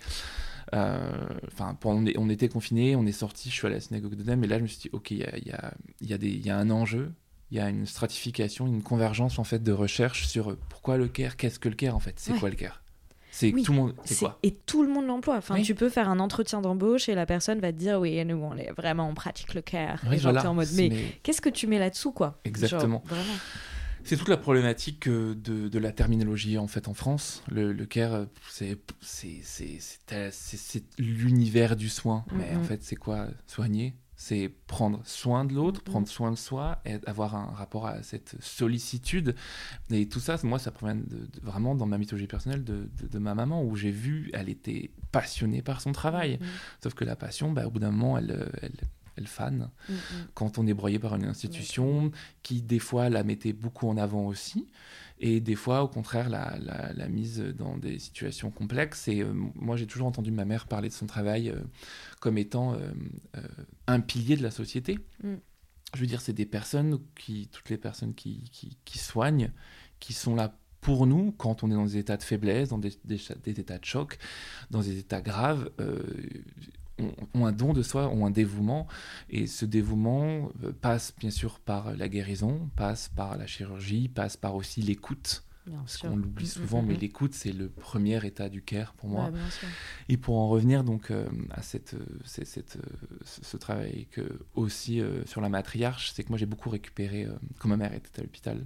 [0.75, 1.11] Euh,
[1.47, 4.45] Enfin, on, était confinés, on est sorti, je suis allé à la synagogue de Delme
[4.45, 6.15] et là je me suis dit, ok, il y a, il y a- il y
[6.15, 7.13] a des- il y a un enjeu,
[7.51, 11.09] il y a une stratification, une convergence en fait de recherche sur euh, pourquoi le
[11.09, 12.39] care, qu'est-ce que le care en fait, c'est Ouais.
[12.39, 12.83] quoi le care
[13.31, 14.39] C'est Oui, tout le monde, c'est quoi?
[14.43, 15.37] Et tout le monde l'emploie.
[15.37, 15.63] Enfin, Oui.
[15.63, 18.55] tu peux faire un entretien d'embauche et la personne va te dire oui, nous on
[18.57, 20.01] est vraiment on pratique le care.
[20.09, 20.91] Oui, et genre, voilà, en mode mais
[21.23, 22.39] qu'est-ce que tu mets là-dessous quoi?
[22.45, 23.03] Exactement.
[23.09, 23.39] Genre, vraiment.
[24.09, 27.43] C'est toute la problématique euh, de, de la terminologie en fait en France.
[27.51, 28.79] Le, le care, euh, c'est
[30.99, 32.25] l'univers du soin.
[32.33, 32.65] Mais en Mhm.
[32.65, 33.95] fait, c'est quoi Soigner?
[34.21, 38.35] C'est prendre soin de l'autre, prendre soin de soi, et avoir un rapport à cette
[38.41, 39.37] sollicitude.
[39.91, 42.89] Et tout ça, moi, ça provient de- de- vraiment dans ma mythologie personnelle de,
[43.21, 46.41] ma maman, où j'ai vu, elle était passionnée par son travail.
[46.83, 48.73] Sauf que la passion, bah, au bout d'un moment, elle, euh, elle,
[49.19, 49.71] elle fane.
[49.89, 49.97] Mhm.
[50.35, 52.11] Quand on est broyé par une institution
[52.43, 54.69] qui, des fois, la mettait beaucoup en avant aussi,
[55.21, 59.09] et des fois, au contraire, la, la, la mise dans des situations complexes.
[59.09, 61.57] Et euh, moi, j'ai toujours entendu ma mère parler de son travail euh,
[62.21, 62.93] comme étant euh,
[63.87, 64.99] un pilier de la société.
[65.23, 65.35] Mm.
[65.95, 69.51] Je veux dire, c'est des personnes qui, toutes les personnes qui, qui, qui soignent,
[69.99, 72.93] qui sont là pour nous quand on est dans des états de faiblesse, dans des,
[73.05, 74.19] des, des états de choc,
[74.71, 75.71] dans des états graves.
[75.81, 76.01] euh,
[77.35, 78.87] ont, un don de soi, ont un dévouement,
[79.31, 84.37] et ce dévouement euh, passe bien sûr par la guérison, passe par la chirurgie, passe
[84.37, 86.99] par aussi l'écoute, parce qu'on l'oublie Mm, souvent, mm, mais mm.
[86.99, 89.27] l'écoute c'est le premier état du care pour moi.
[89.27, 89.39] Ouais.
[90.09, 92.79] Et pour en revenir donc euh, à cette, euh, cette,
[93.25, 97.25] ce, ce travail que aussi euh, sur la matriarche, c'est que moi j'ai beaucoup récupéré,
[97.25, 98.65] euh, quand ma mère était à l'hôpital,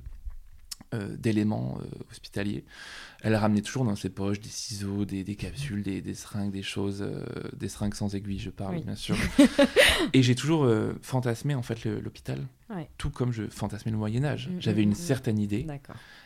[1.18, 2.64] d'éléments euh, hospitaliers.
[3.23, 6.62] Elle ramenait toujours dans ses poches des ciseaux, des, des capsules, des, des seringues, des
[6.62, 7.25] choses, euh,
[7.57, 8.83] des seringues sans aiguille, je parle Oui.
[8.83, 9.16] bien sûr.
[10.12, 12.88] Et j'ai toujours euh, fantasmé en fait l'hôpital, Ouais.
[12.99, 14.49] tout comme je fantasmais le Moyen Âge.
[14.49, 14.95] Mm, J'avais mm, une mm.
[14.95, 15.66] certaine idée.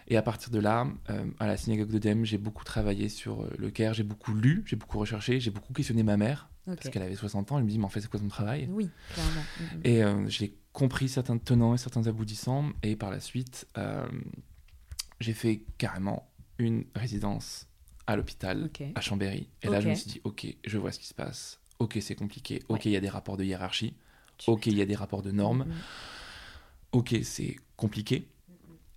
[0.09, 3.43] Et à partir de là, euh, à la synagogue de Dem, j'ai beaucoup travaillé sur
[3.43, 6.89] euh, le Caire, j'ai beaucoup lu, j'ai beaucoup recherché, j'ai beaucoup questionné ma mère, parce
[6.89, 8.69] qu'elle avait 60 ans, elle me dit, mais en fait, c'est quoi ton travail?
[8.71, 9.43] Oui, clairement.
[9.85, 14.07] Et euh, j'ai compris certains tenants et certains aboutissants, et par la suite, euh,
[15.21, 17.67] j'ai fait carrément une résidence
[18.07, 19.49] à l'hôpital, à Chambéry.
[19.63, 22.15] Et là, je me suis dit, ok, je vois ce qui se passe, ok, c'est
[22.15, 22.81] compliqué, ok, Ouais.
[22.85, 23.95] il y a des rapports de hiérarchie,
[24.37, 25.75] Tu ok, il y a des rapports de normes, Mhm.
[26.93, 28.29] ok, c'est compliqué.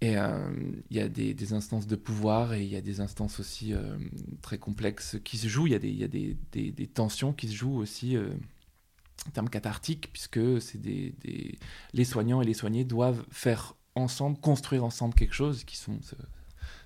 [0.01, 0.49] Et euh,
[0.89, 3.73] il y a des, des instances de pouvoir et il y a des instances aussi
[3.73, 3.97] euh,
[4.41, 5.67] très complexes qui se jouent.
[5.67, 6.37] Il y a des, y a des-
[6.71, 8.15] des tensions qui se jouent aussi
[9.27, 11.60] en termes cathartiques, puisque c'est des, des-
[11.93, 16.15] les soignants et les soignés doivent faire ensemble, construire ensemble quelque chose, qui sont ce,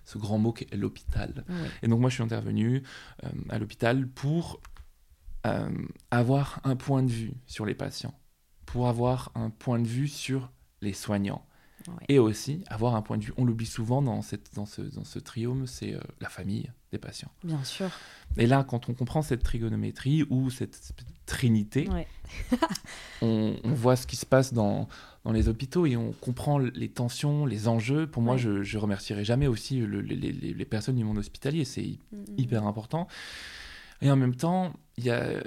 [0.06, 1.46] ce grand mot qu'est l'hôpital.
[1.48, 1.70] Ouais.
[1.84, 2.84] Et donc moi, je suis intervenu
[3.24, 4.60] euh, à l'hôpital pour
[5.46, 5.70] euh,
[6.12, 8.18] avoir un point de vue sur les patients,
[8.66, 11.46] pour avoir un point de vue sur les soignants.
[11.88, 12.06] Ouais.
[12.10, 15.04] Et aussi avoir un point de vue, on l'oublie souvent dans, cette, dans, ce, dans
[15.04, 17.32] ce triome, c'est euh, la famille des patients.
[17.44, 17.90] Bien sûr.
[18.38, 20.94] Et là, quand on comprend cette trigonométrie ou cette
[21.26, 22.08] trinité, Ouais.
[23.22, 24.88] on, on voit ce qui se passe dans,
[25.24, 28.08] dans les hôpitaux et on comprend les tensions, les enjeux.
[28.08, 31.18] Pour moi, je, je remercierai jamais aussi le- les, les- les- les personnes du monde
[31.18, 31.66] hospitalier.
[31.66, 31.98] C'est
[32.38, 33.08] hyper important.
[34.02, 35.42] Et en même temps, il y a,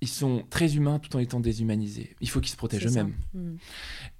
[0.00, 2.14] ils sont très humains tout en étant déshumanisés.
[2.20, 3.14] Il faut qu'ils se protègent eux-mêmes.
[3.34, 3.58] Mhm.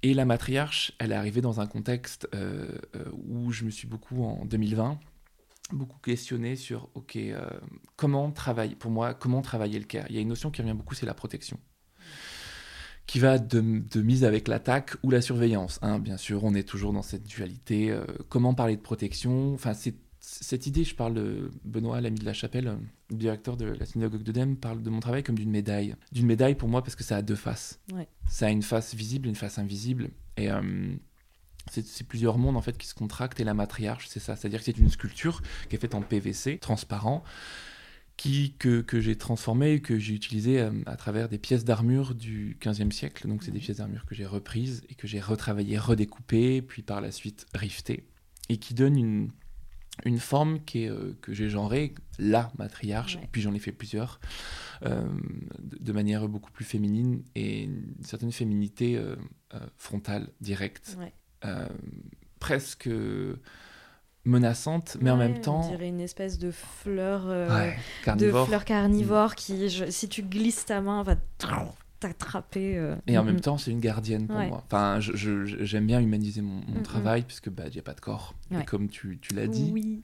[0.03, 3.87] Et la matriarche, elle est arrivée dans un contexte euh, euh, où je me suis
[3.87, 4.99] beaucoup, en 2020,
[5.71, 7.47] beaucoup questionné sur, OK, euh,
[7.95, 10.73] comment travailler, pour moi, comment travailler le care Il y a une notion qui revient
[10.73, 11.57] beaucoup, c'est la protection
[13.05, 13.59] qui va de,
[13.91, 15.79] de mise avec l'attaque ou la surveillance.
[15.81, 15.97] hein.
[15.97, 17.89] bien sûr, on est toujours dans cette dualité.
[17.89, 19.73] euh, comment parler de protection Enfin,
[20.19, 22.77] cette idée, je parle de Benoît, l'ami de la chapelle,
[23.09, 25.95] le directeur de la synagogue de Dem, parle de mon travail comme d'une médaille.
[26.11, 27.79] D'une médaille pour moi parce que ça a deux faces.
[27.93, 28.07] Ouais.
[28.27, 30.09] Ça a une face visible et une face invisible.
[30.37, 30.93] Et euh,
[31.71, 34.35] c'est plusieurs mondes en fait qui se contractent et la matriarche, c'est ça.
[34.35, 37.23] C'est-à-dire que c'est une sculpture qui est faite en PVC, transparent,
[38.17, 42.15] qui, que, que j'ai transformé et que j'ai utilisé euh, à travers des pièces d'armure
[42.15, 43.27] du 15e siècle.
[43.27, 47.01] Donc c'est des pièces d'armure que j'ai reprises et que j'ai retravaillées, redécoupées, puis par
[47.01, 48.05] la suite rivetées,
[48.49, 49.31] et qui donnent une,
[50.05, 53.23] une forme qui est, euh, que j'ai genrée, la matriarche, Ouais.
[53.23, 54.19] et puis j'en ai fait plusieurs,
[54.85, 55.01] euh,
[55.59, 59.15] de, de manière beaucoup plus féminine et une certaine féminité euh,
[59.77, 61.13] frontale, directe, Ouais.
[62.39, 62.89] presque
[64.25, 65.61] menaçante, mais en même temps...
[65.65, 67.25] On dirait une espèce de fleur.
[68.17, 71.15] de fleur carnivore qui, je- si tu glisses ta main, va
[71.99, 72.77] t'attraper.
[72.77, 72.95] euh.
[73.07, 73.31] Et en Mhm.
[73.33, 74.47] même temps, c'est une gardienne pour Ouais.
[74.47, 74.63] moi.
[74.65, 76.83] Enfin, je- je- j'aime bien humaniser mon, mon Mhm.
[76.83, 78.33] travail, puisque bah, il n'y a pas de corps.
[78.51, 80.01] Et comme tu, tu l'as dit, Oui.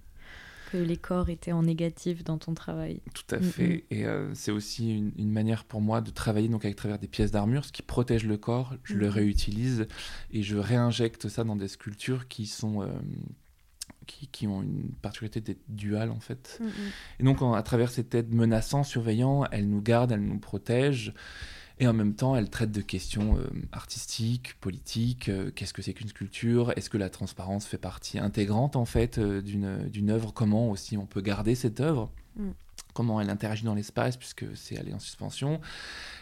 [0.71, 2.99] Que les corps étaient en négatif dans ton travail.
[3.13, 3.85] tout à fait.
[3.91, 7.07] Et euh, c'est aussi une, une manière pour moi de travailler donc avec travers des
[7.07, 8.75] pièces d'armure, ce qui protège le corps.
[8.83, 9.87] Je le réutilise
[10.31, 12.81] et je réinjecte ça dans des sculptures qui sont...
[12.81, 12.87] euh,
[14.07, 16.59] qui, qui ont une particularité d'être duales en fait.
[17.19, 21.13] Et donc, en- à travers cette aide menaçant, surveillant, elle nous garde, elle nous protège.
[21.79, 25.27] Et en même temps, elle traite de questions euh, artistiques, politiques.
[25.29, 26.71] euh, Qu'est-ce que c'est qu'une sculpture?
[26.77, 30.33] Est-ce que la transparence fait partie intégrante, en fait, euh, d'une œuvre?
[30.33, 32.11] Comment aussi on peut garder cette œuvre?
[32.37, 32.51] Mm.
[32.93, 35.59] Comment elle interagit dans l'espace, puisque c'est elle est en suspension?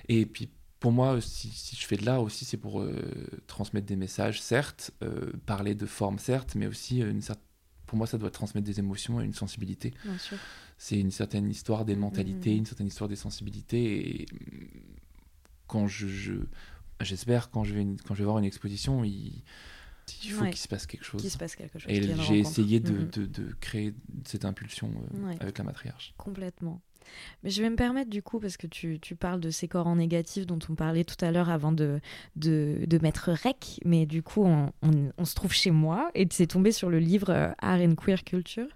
[0.09, 3.85] Et puis, pour moi, si, si je fais de l'art aussi, c'est pour euh, transmettre
[3.85, 4.91] des messages, certes,
[5.45, 7.43] parler de forme, certes, mais aussi une certaine
[7.85, 9.93] pour moi, ça doit transmettre des émotions et une sensibilité
[10.79, 12.57] c'est une certaine histoire des mentalités, Mhm.
[12.57, 14.21] une certaine histoire des sensibilités.
[14.21, 14.25] Et
[15.73, 16.35] quand je,
[17.01, 19.41] j'espère quand je vais quand je vais voir une exposition, il,
[20.23, 21.27] il faut qu'il se passe quelque chose.
[21.27, 21.91] se passe quelque chose.
[21.91, 23.09] Et j'ai essayé de, mm-hmm.
[23.09, 26.13] de, de, créer cette impulsion euh, avec la matriarche.
[26.17, 26.79] Complètement.
[27.43, 29.87] Mais je vais me permettre du coup, parce que tu, tu, parles de ces corps
[29.87, 31.99] en négatif dont on parlait tout à l'heure avant de,
[32.35, 34.71] de, de, mettre rec, mais du coup on,
[35.17, 38.23] on, se trouve chez moi et es tombé sur le livre euh, Art and Queer
[38.23, 38.67] Culture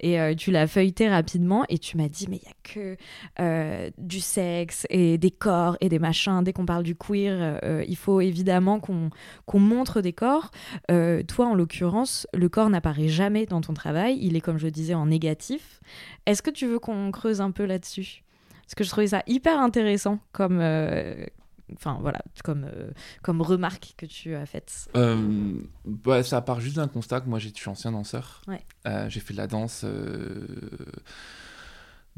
[0.00, 2.96] et euh, tu l'as feuilleté rapidement et tu m'as dit mais il n'y a que
[3.40, 6.42] euh, du sexe et des corps et des machins.
[6.42, 9.10] Dès qu'on parle du queer, il faut évidemment qu'on
[9.46, 10.50] qu'on montre des corps.
[10.88, 14.94] toi en l'occurrence, le corps n'apparaît jamais dans ton travail, il est comme je disais
[14.94, 15.80] en négatif.
[16.26, 18.22] Est-ce que tu veux qu'on creuse un peu là-dessus
[18.62, 21.26] Parce que je trouvais ça hyper intéressant comme, euh,
[21.74, 22.90] enfin voilà, comme, euh,
[23.22, 24.88] comme remarque que tu as faite.
[24.96, 28.42] Euh, bah, ça part juste d'un constat que moi je suis ancien danseur.
[29.08, 29.84] j'ai fait de la danse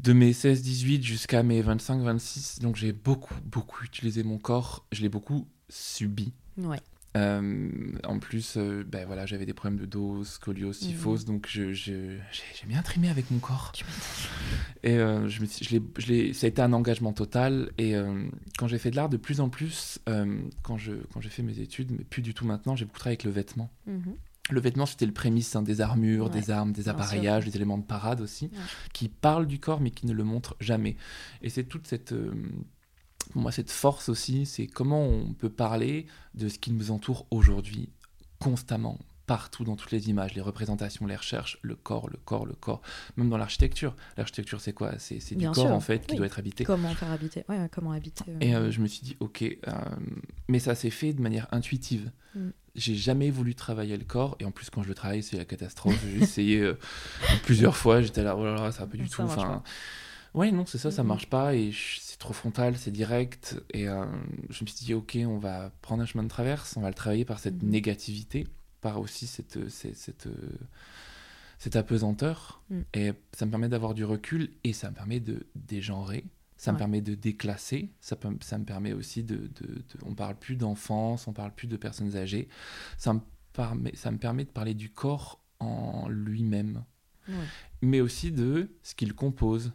[0.01, 5.09] de mes 16-18 jusqu'à mes 25-26, donc j'ai beaucoup, beaucoup utilisé mon corps, je l'ai
[5.09, 6.33] beaucoup subi.
[6.57, 6.79] Ouais.
[7.17, 7.69] Euh,
[8.05, 11.33] en plus, euh, ben voilà, j'avais des problèmes de dos, scoliose, syphose, mhm.
[11.33, 12.21] donc je, j'ai
[12.65, 13.73] bien trimé avec mon corps.
[14.83, 17.71] Et euh, je me, je je ça a été un engagement total.
[17.77, 17.95] Et
[18.57, 19.99] quand j'ai fait de l'art, de plus en plus,
[20.61, 23.15] quand, je, quand j'ai fait mes études, mais plus du tout maintenant, j'ai beaucoup travaillé
[23.15, 23.69] avec le vêtement.
[23.87, 24.15] Mhm.
[24.49, 27.85] Le vêtement, c'était le prémisse hein, des armures, des armes, des appareillages, des éléments de
[27.85, 28.49] parade aussi,
[28.93, 30.95] qui parlent du corps mais qui ne le montrent jamais.
[31.41, 32.13] Et c'est toute cette
[33.35, 37.89] moi, cette force aussi, c'est comment on peut parler de ce qui nous entoure aujourd'hui,
[38.39, 42.53] constamment, partout dans toutes les images, les représentations, les recherches, le corps, le corps, le
[42.53, 42.81] corps.
[43.15, 43.95] Même dans l'architecture.
[44.17, 44.97] L'architecture, c'est quoi?
[44.97, 46.65] C'est du corps, en fait, qui doit être habité.
[46.65, 47.45] Comment faire habiter?
[47.47, 48.25] Ouais, comment habiter.
[48.27, 48.37] Euh?
[48.41, 49.57] Et euh, je me suis dit, ok, euh,
[50.49, 52.11] mais ça s'est fait de manière intuitive.
[52.35, 52.49] Mm.
[52.75, 55.45] J'ai jamais voulu travailler le corps, et en plus, quand je le travaille, c'est la
[55.45, 55.97] catastrophe.
[56.05, 56.71] J'ai essayé
[57.43, 59.21] plusieurs fois, j'étais là, oh là là, ça va pas du tout.
[59.21, 59.61] Enfin,
[60.33, 63.61] Ouais, non, c'est ça, ça marche pas et c'est trop frontal, c'est direct.
[63.73, 64.05] Et euh,
[64.49, 66.93] je me suis dit, ok, on va prendre un chemin de traverse, on va le
[66.93, 67.69] travailler par cette mhm.
[67.69, 68.47] négativité,
[68.79, 70.27] par aussi cette, cette, cette,
[71.61, 72.63] cette apesanteur.
[72.69, 72.81] Mm.
[72.95, 76.25] Et ça me permet d'avoir du recul et ça me permet de dégenrer.
[76.57, 80.35] Ça me permet de déclasser, ça, ça me permet aussi de, de, de On parle
[80.35, 82.49] plus d'enfance, on parle plus de personnes âgées.
[82.99, 83.19] Ça me,
[83.51, 86.83] permet, ça me permet de parler du corps en lui-même,
[87.81, 89.73] mais aussi de ce qu'il compose,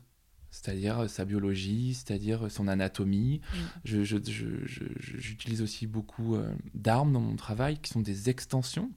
[0.57, 3.41] c'est-à-dire sa biologie, c'est-à-dire son anatomie.
[3.85, 4.03] Mm.
[4.03, 8.91] J'utilise aussi beaucoup euh, d'armes dans mon travail qui sont des extensions.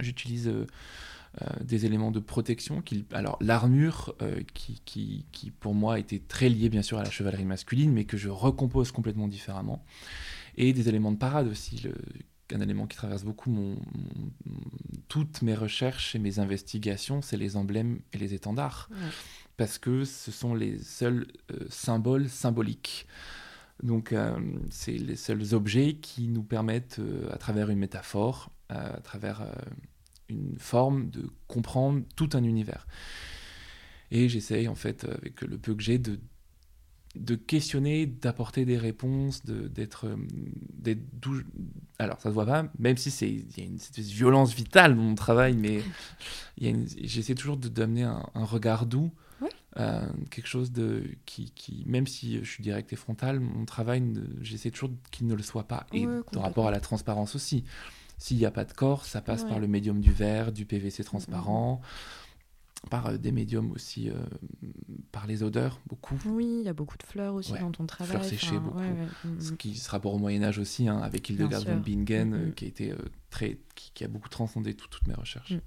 [0.00, 0.66] J'utilise euh,
[1.42, 2.80] euh, des éléments de protection.
[2.80, 4.14] Qui, alors l'armure,
[4.54, 8.04] qui, qui, qui, pour moi était très liée bien sûr à la chevalerie masculine, mais
[8.04, 9.84] que je recompose complètement différemment.
[10.56, 11.80] Et des éléments de parade aussi.
[11.84, 11.94] Le,
[12.54, 13.76] un élément qui traverse beaucoup mon,
[15.12, 18.88] toutes mes recherches et mes investigations, c'est les emblèmes et les étendards
[19.58, 23.06] parce que ce sont les seuls euh, symboles symboliques.
[23.82, 29.02] Donc, euh, c'est les seuls objets qui nous permettent, euh, à travers une métaphore, à
[29.02, 29.46] travers
[30.30, 32.86] une forme, de comprendre tout un univers.
[34.10, 36.18] Et j'essaye, en fait, avec le peu que j'ai, de,
[37.14, 40.06] de questionner, d'apporter des réponses, d'être.
[41.98, 45.14] Alors, ça se voit pas, même si il y a une violence vitale dans mon
[45.14, 45.82] travail, mais
[47.02, 49.12] j'essaie toujours d'amener un, un regard doux
[49.78, 54.02] euh, quelque chose de qui, qui, même si je suis direct et frontal, mon travail,
[54.42, 55.86] j'essaie toujours qu'il ne le soit pas.
[55.92, 57.64] Et par rapport à la transparence aussi.
[58.18, 61.02] S'il n'y a pas de corps, ça passe par le médium du verre, du PVC
[61.02, 61.80] transparent,
[62.90, 64.14] par euh, des médiums aussi, euh,
[65.12, 66.18] par les odeurs, beaucoup.
[66.26, 68.16] Oui, il y a beaucoup de fleurs aussi dans ton travail.
[68.16, 68.80] Fleurs séchées, beaucoup.
[69.38, 72.94] Ce qui se rapporte au Moyen-Âge aussi, hein, avec Hildegard von Bingen, qui, a été,
[73.30, 75.52] très, qui, a beaucoup transcendé toutes mes recherches.
[75.52, 75.60] Mm.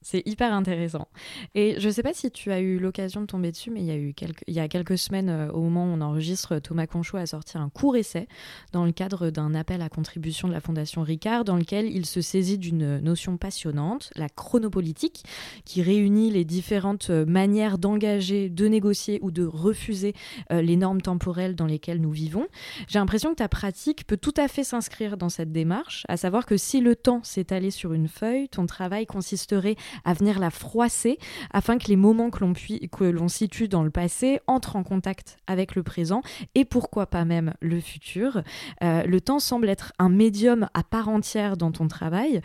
[0.00, 1.08] C'est hyper intéressant.
[1.56, 3.86] Et je ne sais pas si tu as eu l'occasion de tomber dessus, mais il
[3.86, 6.60] y a eu quelques, il y a quelques semaines, euh, au moment où on enregistre,
[6.60, 8.28] Thomas Conchot a sorti un court essai
[8.72, 12.20] dans le cadre d'un appel à contribution de la Fondation Ricard, dans lequel il se
[12.20, 15.24] saisit d'une notion passionnante, la chronopolitique,
[15.64, 20.14] qui réunit les différentes euh, manières d'engager, de négocier ou de refuser
[20.52, 22.46] euh, les normes temporelles dans lesquelles nous vivons.
[22.86, 26.46] J'ai l'impression que ta pratique peut tout à fait s'inscrire dans cette démarche, à savoir
[26.46, 31.18] que si le temps s'étalait sur une feuille, ton travail consisterait à venir la froisser
[31.52, 35.38] afin que les moments que l'on, que l'on situe dans le passé entrent en contact
[35.46, 36.22] avec le présent
[36.54, 38.42] et pourquoi pas même le futur.
[38.82, 42.40] Euh, le temps semble être un médium à part entière dans ton travail.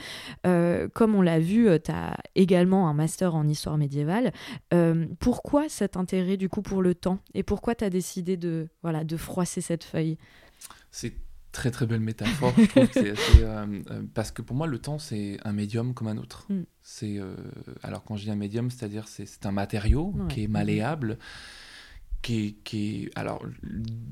[0.45, 4.31] Euh, comme on l'a vu, euh, tu as également un master en histoire médiévale.
[5.19, 7.19] pourquoi cet intérêt du coup pour le temps?
[7.33, 10.17] Et pourquoi tu as décidé de, voilà, de froisser cette feuille?
[11.53, 12.87] Très très belle métaphore, je trouve.
[12.87, 13.13] Que assez,
[13.43, 16.45] euh, euh, parce que pour moi, le temps, c'est un médium comme un autre.
[16.49, 16.63] Mm.
[16.81, 17.35] C'est euh,
[17.83, 21.17] alors quand je dis un médium, c'est-à-dire c'est un matériau qui est malléable,
[22.21, 23.43] qui est, alors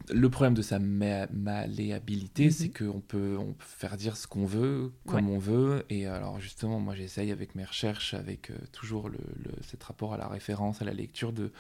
[0.09, 2.51] le problème de sa malléabilité, Mhm.
[2.51, 5.85] c'est qu'on peut, on peut faire dire ce qu'on veut, comme on veut.
[5.89, 10.13] Et alors justement, moi j'essaye avec mes recherches, avec euh, toujours le, le- cet rapport
[10.13, 11.51] à la référence, à la lecture, de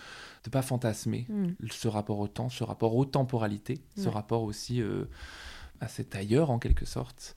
[0.45, 1.51] ne pas fantasmer Mm.
[1.71, 5.05] ce rapport au temps, ce rapport aux temporalités, ce rapport aussi euh,
[5.81, 7.35] à cet ailleurs en quelque sorte.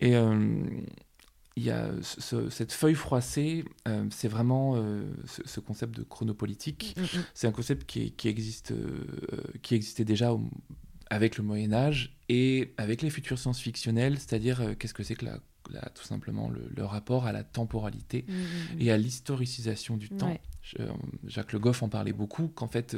[0.00, 0.62] Et euh,
[1.56, 5.96] il y a ce- ce- cette feuille froissée, euh, c'est vraiment euh, ce, ce concept
[5.96, 6.94] de chronopolitique.
[6.98, 7.22] Mm, mm.
[7.34, 9.04] C'est un concept qui, qui existe, euh,
[9.62, 10.48] qui existait déjà au-
[11.08, 15.24] avec le Moyen Âge et avec les futurs science-fictionnels, c'est-à-dire euh, qu'est-ce que c'est que
[15.24, 15.38] la,
[15.70, 18.36] la- tout simplement le, le rapport à la temporalité Mm, mm,
[18.76, 18.80] mm.
[18.82, 20.36] et à l'historicisation du temps.
[20.62, 20.76] Je-
[21.28, 22.96] Jacques Le Goff en parlait beaucoup, qu'en fait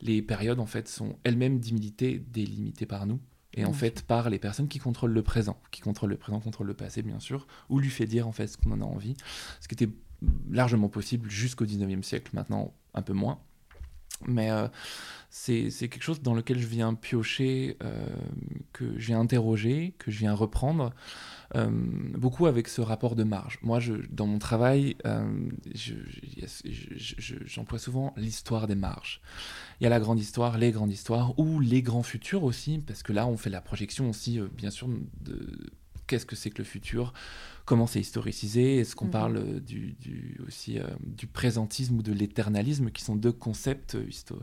[0.00, 3.20] les périodes en fait sont elles-mêmes délimitées par nous.
[3.54, 6.66] Et en fait, par les personnes qui contrôlent le présent, qui contrôlent le présent, contrôlent
[6.66, 9.14] le passé, bien sûr, ou lui fait dire en fait ce qu'on en a envie.
[9.60, 9.90] Ce qui était
[10.50, 13.40] largement possible jusqu'au 19e siècle, maintenant un peu moins.
[14.26, 14.68] Mais euh,
[15.30, 18.06] c'est quelque chose dans lequel je viens piocher, euh,
[18.72, 20.92] que je viens interroger, que je viens reprendre,
[21.54, 23.58] euh, beaucoup avec ce rapport de marge.
[23.62, 24.96] Moi, je, dans mon travail,
[25.74, 29.20] je- je- je- je- j'emploie souvent l'histoire des marges.
[29.80, 33.02] Il y a la grande histoire, les grandes histoires, ou les grands futurs aussi, parce
[33.02, 34.88] que là, on fait la projection aussi, bien sûr,
[35.20, 35.70] de
[36.06, 37.14] qu'est-ce que c'est que le futur,
[37.64, 39.10] comment c'est historicisé, est-ce qu'on Mhm.
[39.10, 43.94] parle euh, du, du- aussi euh, du présentisme ou de l'éternalisme, qui sont deux concepts
[43.94, 44.38] euh, histo-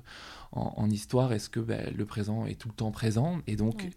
[0.52, 1.34] en, en histoire.
[1.34, 3.40] Est-ce que ben, le présent est tout le temps présent?
[3.48, 3.90] Et donc,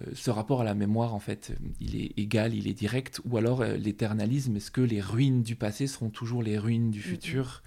[0.00, 3.36] euh, ce rapport à la mémoire, en fait, il est égal, il est direct, ou
[3.36, 7.04] alors euh, l'éternalisme, est-ce que les ruines du passé seront toujours les ruines du Mhm.
[7.04, 7.62] futur?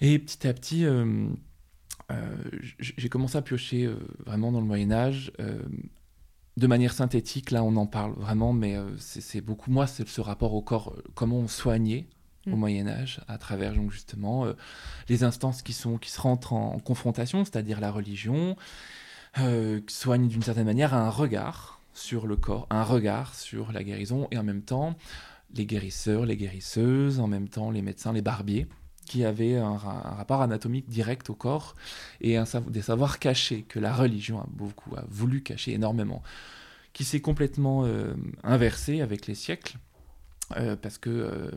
[0.00, 0.84] Et petit à petit,
[2.80, 3.88] j'ai commencé à piocher
[4.26, 5.32] vraiment dans le Moyen Âge.
[6.56, 10.20] De manière synthétique, là on en parle vraiment, mais euh, c'est beaucoup, moi, c'est ce
[10.20, 12.06] rapport au corps, euh, comment on soignait
[12.46, 12.56] au Mm.
[12.56, 14.54] Moyen Âge, à travers donc justement euh,
[15.08, 18.56] les instances qui, sont, qui se rentrent en, confrontation, c'est-à-dire la religion,
[19.36, 24.26] qui soigne d'une certaine manière un regard sur le corps, un regard sur la guérison,
[24.30, 24.96] et en même temps
[25.54, 28.66] les guérisseurs, les guérisseuses, en même temps les médecins, les barbiers,
[29.12, 31.74] qui avaient un, ra- un rapport anatomique direct au corps
[32.22, 36.22] et un des savoirs cachés que la religion a beaucoup a voulu cacher énormément,
[36.94, 39.76] qui s'est complètement euh, inversé avec les siècles.
[40.56, 41.50] euh, parce que euh,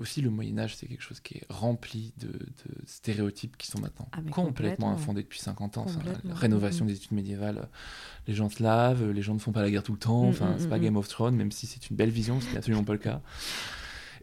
[0.00, 3.80] aussi le Moyen Âge c'est quelque chose qui est rempli de, de stéréotypes qui sont
[3.80, 4.92] maintenant Ah, complètement complètement.
[4.92, 5.86] infondés depuis 50 ans.
[6.26, 6.90] La rénovation Mhm.
[6.90, 7.68] des études médiévales,
[8.28, 10.24] les gens se lavent, les gens ne font pas la guerre tout le temps.
[10.28, 10.78] Enfin, c'est pas.
[10.80, 13.20] Game of Thrones, même si c'est une belle vision, ce n'est absolument pas le cas.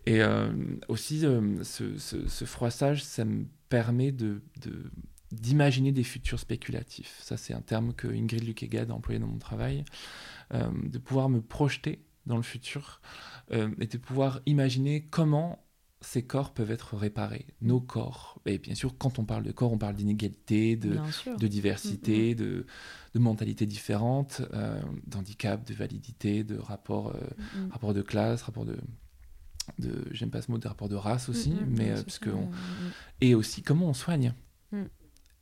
[0.05, 0.51] Et euh,
[0.87, 4.91] aussi, euh, ce, ce- ce froissage, ça me permet de, de-
[5.31, 7.19] d'imaginer des futurs spéculatifs.
[7.21, 9.83] Ça, c'est un terme que Ingrid Lukegad a employé dans mon travail.
[10.53, 13.01] Euh, de pouvoir me projeter dans le futur
[13.51, 15.63] euh, et de pouvoir imaginer comment
[16.01, 18.41] ces corps peuvent être réparés, nos corps.
[18.45, 21.37] Et bien sûr, quand on parle de corps, on parle d'inégalité, de, Bien sûr.
[21.37, 22.65] de diversité, de,
[23.13, 27.69] de mentalités différentes, euh, d'handicap, de validité, de rapport, Mm, mm.
[27.71, 28.77] rapport de classe, rapport de,
[29.77, 32.03] de j'aime pas ce mot, de rapport de race aussi, Mm, mm, mais non, euh,
[32.03, 32.91] parce que on- mm, mm.
[33.21, 34.33] et aussi comment on soigne.
[34.71, 34.83] Mm.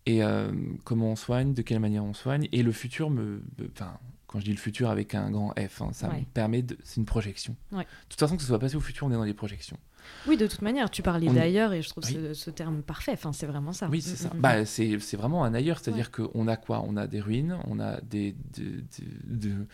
[0.05, 0.51] Et euh,
[0.85, 2.47] comment on soigne, de quelle manière on soigne.
[2.51, 3.41] Et le futur me.
[3.73, 6.25] Enfin, quand je dis le futur avec un grand F, hein, ça me Ouais.
[6.33, 6.77] permet de.
[6.83, 7.55] C'est une projection.
[7.71, 7.83] Ouais.
[7.83, 9.77] De toute façon, que ce soit passé au futur, on est dans des projections.
[10.25, 12.13] Oui, de toute manière, tu parlais On- d'ailleurs et je trouve Oui.
[12.13, 13.11] ce, ce terme parfait.
[13.11, 13.89] Enfin, c'est vraiment ça.
[13.89, 14.29] Oui, c'est Mm, ça.
[14.33, 14.41] mm, mm.
[14.41, 15.79] Bah, c'est c'est vraiment un ailleurs.
[15.79, 16.85] C'est-à-dire qu'on a quoi?
[16.87, 18.33] On a des ruines, on a des.
[18.57, 19.67] de- de- de-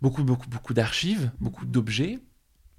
[0.00, 2.20] beaucoup, beaucoup, beaucoup d'archives, beaucoup d'objets.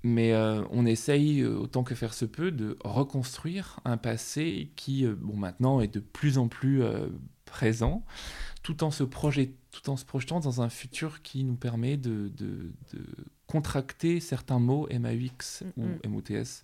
[0.04, 5.06] Mais euh, on essaye, euh, autant que faire se peut, de reconstruire un passé qui,
[5.06, 6.82] euh, bon, maintenant, est de plus en plus
[7.46, 8.06] présent,
[8.64, 12.30] tout en, se projet, tout en se projetant dans un futur qui nous permet de,
[12.38, 13.06] de- de
[13.48, 16.00] contracter certains mots MAUX ou Mhm.
[16.14, 16.64] MOTS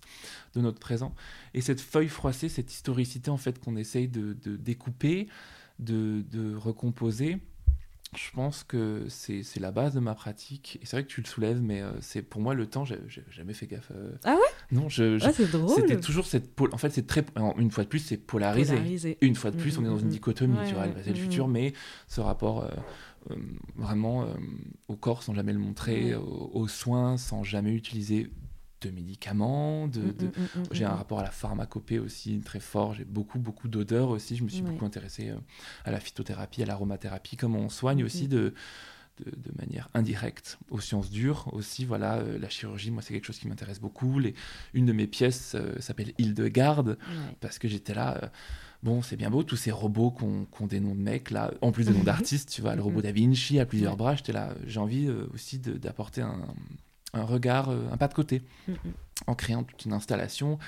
[0.54, 1.14] de notre présent.
[1.52, 5.26] Et cette feuille froissée, cette historicité en fait qu'on essaye de, de découper,
[5.80, 7.38] de recomposer,
[8.16, 10.78] je pense que c'est la base de ma pratique.
[10.82, 12.98] Et c'est vrai que tu le soulèves, mais euh, c'est pour moi le temps, j'ai
[13.30, 13.90] jamais fait gaffe.
[13.94, 14.12] euh.
[14.24, 14.40] Ah ouais?
[14.72, 15.68] Non, je, je- Ah, c'est drôle.
[15.74, 16.58] c'était toujours cette.
[16.72, 17.24] En fait, c'est très.
[17.58, 18.72] Une fois de plus, c'est polarisé.
[18.74, 19.18] Polarisé.
[19.20, 20.10] Une fois de plus, Mm, on est dans mm, une mm.
[20.10, 21.72] dichotomie, Ouais, tu vois, le futur, mais
[22.08, 22.70] ce rapport euh,
[23.30, 23.36] euh,
[23.76, 24.26] vraiment euh,
[24.88, 28.30] au corps sans jamais le montrer, aux soins sans jamais utiliser
[28.86, 32.60] de médicaments, de, Mm, de- mm, mm, j'ai un rapport à la pharmacopée aussi très
[32.60, 32.94] fort.
[32.94, 34.36] J'ai beaucoup, beaucoup d'odeurs aussi.
[34.36, 34.70] Je me suis Ouais.
[34.70, 35.36] beaucoup intéressé euh,
[35.84, 38.54] à la phytothérapie, à l'aromathérapie, comment on soigne aussi de,
[39.24, 41.84] de, de manière indirecte aux sciences dures aussi.
[41.84, 44.18] Voilà, euh, la chirurgie, moi, c'est quelque chose qui m'intéresse beaucoup.
[44.18, 44.34] Les,
[44.74, 47.36] une de mes pièces euh, s'appelle Hildegarde Ouais.
[47.40, 48.20] parce que j'étais là.
[48.22, 48.28] euh,
[48.82, 50.22] Bon, c'est bien beau, tous ces robots qui
[50.62, 53.00] ont des noms de mecs, là, en plus des noms d'artistes, tu vois, le robot
[53.00, 56.40] Da Vinci à plusieurs bras, j'étais là, j'ai envie aussi d'apporter un,
[57.12, 58.42] un regard, euh, un pas de côté.
[58.68, 58.72] Mm,
[59.26, 60.58] en créant toute une installation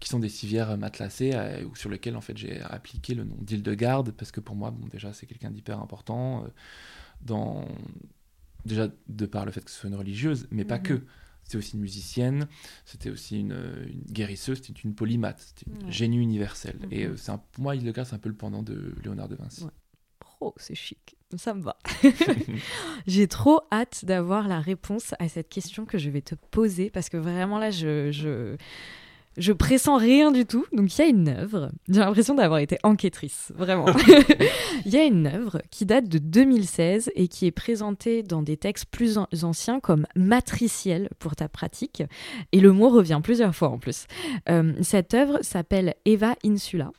[0.00, 4.12] qui sont des civières matelassées euh, sur lesquelles en fait j'ai appliqué le nom d'Hildegarde
[4.12, 6.48] parce que pour moi bon déjà c'est quelqu'un d'hyper important euh,
[7.20, 7.68] dans
[8.64, 11.04] déjà de par le fait que ce soit une religieuse mais pas que
[11.44, 12.48] c'était aussi une musicienne
[12.86, 13.52] c'était aussi une,
[13.86, 15.92] une guérisseuse c'était une polymathe c'était une Ouais.
[15.92, 18.94] génie universelle et euh, c'est un- pour moi Hildegard c'est un peu le pendant de
[19.04, 19.70] Léonard de Vinci Ouais.
[20.40, 21.17] Oh, c'est chic.
[21.36, 21.76] Ça me va.
[23.06, 27.08] J'ai trop hâte d'avoir la réponse à cette question que je vais te poser parce
[27.08, 28.56] que vraiment là, je, je,
[29.36, 30.64] je pressens rien du tout.
[30.72, 33.86] Donc il y a une œuvre, j'ai l'impression d'avoir été enquêtrice, vraiment.
[34.86, 38.56] Il y a une œuvre qui date de 2016 et qui est présentée dans des
[38.56, 42.02] textes plus an- anciens comme matricielle pour ta pratique.
[42.52, 44.06] Et le mot revient plusieurs fois en plus.
[44.48, 46.90] Euh, cette œuvre s'appelle Eva Insula.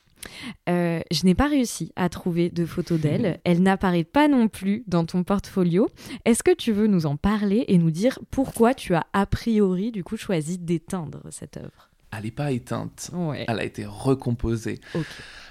[0.67, 3.39] Euh, je n'ai pas réussi à trouver de photos d'elle.
[3.45, 5.89] Elle n'apparaît pas non plus dans ton portfolio.
[6.25, 9.91] Est-ce que tu veux nous en parler et nous dire pourquoi tu as a priori
[9.91, 11.89] du coup choisi d'éteindre cette œuvre?
[12.11, 13.45] Elle n'est pas éteinte Ouais.
[13.47, 14.79] elle a été recomposée.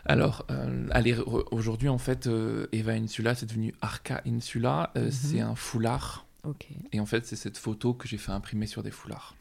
[0.05, 0.89] Alors, euh,
[1.53, 4.91] aujourd'hui, en fait, euh, Eva Insula, c'est devenu Arca Insula.
[4.97, 5.11] Mhm.
[5.11, 6.27] C'est un foulard.
[6.93, 9.37] Et en fait, c'est cette photo que j'ai fait imprimer sur des foulards.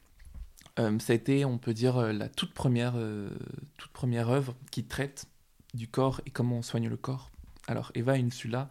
[0.79, 3.29] Euh, ça a été, on peut dire, euh, la toute première, euh,
[3.77, 5.25] toute première œuvre qui traite
[5.73, 7.31] du corps et comment on soigne le corps.
[7.67, 8.69] Alors, Eva Insula,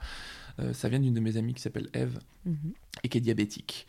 [0.60, 2.72] euh, ça vient d'une de mes amies qui s'appelle Eve Mhm.
[3.02, 3.86] et qui est diabétique.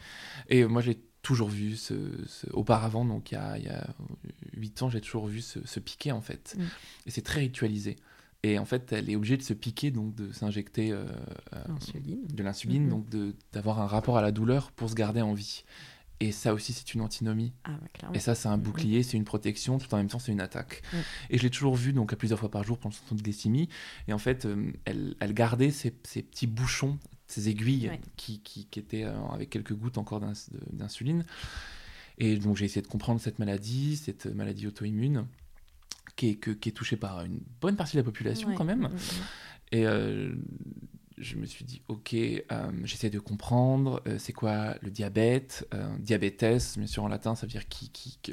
[0.50, 1.94] Et moi, j'ai toujours vu ce,
[2.28, 3.88] ce- auparavant, donc il y a, il y a
[4.56, 6.56] 8 ans, j'ai toujours vu ce, ce piquer en fait.
[6.58, 6.64] Mm.
[7.06, 7.98] Et c'est très ritualisé.
[8.44, 11.06] Et en fait, elle est obligée de se piquer, donc de s'injecter euh,
[11.68, 12.26] L'insuline.
[12.28, 12.90] de l'insuline, Mhm.
[12.90, 13.06] donc
[13.54, 15.64] d'avoir un rapport à la douleur pour se garder en vie.
[16.20, 17.54] Et ça aussi, c'est une antinomie.
[17.64, 18.10] Ah, bah.
[18.16, 18.64] Et ça, c'est un Mhm.
[18.64, 20.82] bouclier, c'est une protection, tout en même temps, c'est une attaque.
[20.92, 21.00] Mhm.
[21.30, 23.70] Et je l'ai toujours vu donc à plusieurs fois par jour pendant son de glycémie.
[24.08, 26.98] Et en fait, euh, elle, elle gardait ces, ces petits bouchons,
[27.28, 30.22] ces aiguilles qui, qui, qui étaient euh, avec quelques gouttes encore
[30.72, 31.24] d'insuline.
[32.18, 35.28] Et donc, j'ai essayé de comprendre cette maladie, cette maladie auto-immune,
[36.16, 38.82] qui est, que- qui est touchée par une bonne partie de la population quand même.
[38.84, 38.90] Mhm.
[39.74, 40.34] Et euh,
[41.18, 42.38] je me suis dit, ok, euh,
[42.84, 46.46] j'essaie de comprendre, euh, c'est quoi le diabète, euh, diabètes,
[46.78, 48.32] bien sûr en latin, ça veut dire qui, qui, que,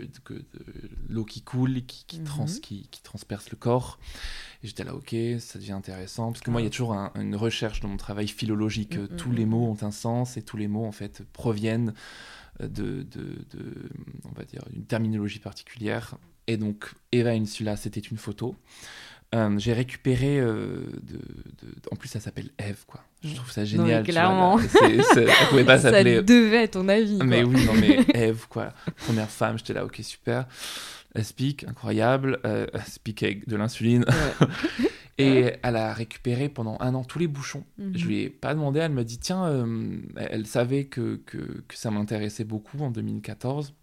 [1.08, 2.60] l'eau qui coule, qui, qui, trans, Mhm.
[2.60, 3.98] qui, qui transperce le corps.
[4.62, 7.12] Et j'étais là, ok, ça devient intéressant, parce que moi, il y a toujours un-
[7.14, 9.50] une recherche dans mon travail philologique, euh, Mhm, tous les mhm.
[9.52, 11.94] mots ont un sens, et tous les mots, en fait, proviennent
[12.60, 12.66] de,
[13.02, 13.88] de, de,
[14.24, 16.16] on va dire, une terminologie particulière.
[16.46, 18.54] Et donc, Eva Insula, c'était une photo.
[19.34, 23.64] Euh, j'ai récupéré euh, de, de- en plus ça s'appelle Eve quoi je trouve ça
[23.64, 24.56] génial vois, clairement.
[24.58, 24.62] là.
[24.70, 27.18] C'est- c'est- ça pouvait pas Ça s'appeler devait être ton avis.
[27.24, 27.52] mais quoi.
[27.52, 30.46] oui non mais Eve quoi première femme j'étais là ok super
[31.14, 34.04] elle speak incroyable euh, avec de l'insuline
[34.40, 34.46] Ouais.
[35.18, 37.92] et elle a récupéré pendant un an tous les bouchons Mhm.
[37.96, 41.38] je lui ai pas demandé elle m'a dit tiens euh, elle elle savait que, que,
[41.66, 43.74] que ça m'intéressait beaucoup en 2014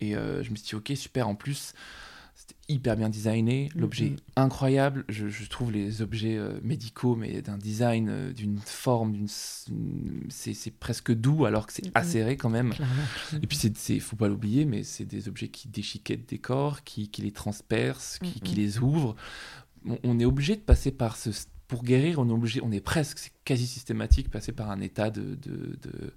[0.00, 1.72] et euh, je me suis dit ok super en plus
[2.46, 4.14] c'était hyper bien designé, l'objet Mhm.
[4.16, 5.04] est incroyable.
[5.08, 10.70] Je, je trouve les objets euh, médicaux, mais d'un design, euh, d'une forme, d'une, c'est,
[10.78, 11.92] presque doux alors que c'est Mhm.
[11.94, 12.70] acéré quand même.
[12.74, 13.02] Clairement.
[13.42, 17.08] Et puis c'est, faut pas l'oublier, mais c'est des objets qui déchiquettent des corps, qui,
[17.08, 18.58] qui les transpercent, qui, qui Mhm.
[18.60, 19.16] les ouvrent.
[19.86, 21.30] On, on est obligé de passer par ce,
[21.68, 25.10] pour guérir, on est obligé, on est presque, c'est quasi systématique, passer par un état
[25.10, 26.12] de, de, de,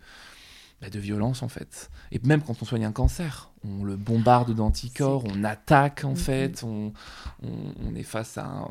[0.81, 1.89] bah, de violence en fait.
[2.11, 6.63] Et même quand on soigne un cancer, on le bombarde d'anticorps, on attaque en fait,
[6.63, 6.93] on,
[7.41, 8.65] on, on est face à un,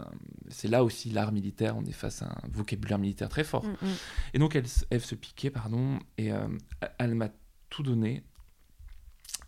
[0.00, 0.10] un-
[0.48, 3.64] c'est là aussi l'art militaire, on est face à un vocabulaire militaire très fort.
[4.34, 6.46] Et donc elle, elle se piquait, pardon, et euh,
[6.98, 7.28] elle m'a
[7.70, 8.22] tout donné.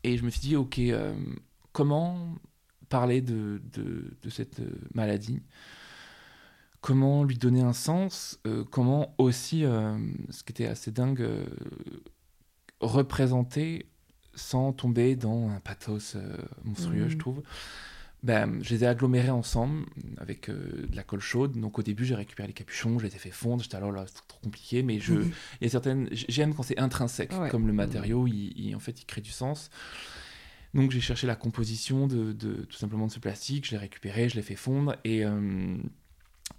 [0.05, 1.15] Et je me suis dit, ok, euh,
[1.73, 2.37] comment
[2.89, 5.43] parler de, de, de cette euh, maladie?
[6.87, 9.99] Comment lui donner un sens Euh, Comment aussi, euh,
[10.31, 11.45] ce qui était assez dingue, euh,
[12.81, 13.87] représenter
[14.35, 16.17] sans tomber dans un pathos
[16.65, 17.43] monstrueux, je trouve.
[18.23, 19.87] Ben, je les ai agglomérés ensemble
[20.19, 21.53] avec de la colle chaude.
[21.59, 23.63] Donc au début, j'ai récupéré les capuchons, je les ai fait fondre.
[23.63, 25.31] J'étais alors là, c'est trop compliqué, mais je, il
[25.63, 27.49] y a certaines, j'aime quand c'est intrinsèque, Ouais.
[27.51, 29.71] comme le matériau, il, il- en fait, il crée du sens.
[30.75, 34.29] Donc j'ai cherché la composition de, de- tout simplement de ce plastique, je l'ai récupéré,
[34.29, 35.25] je l'ai fait fondre et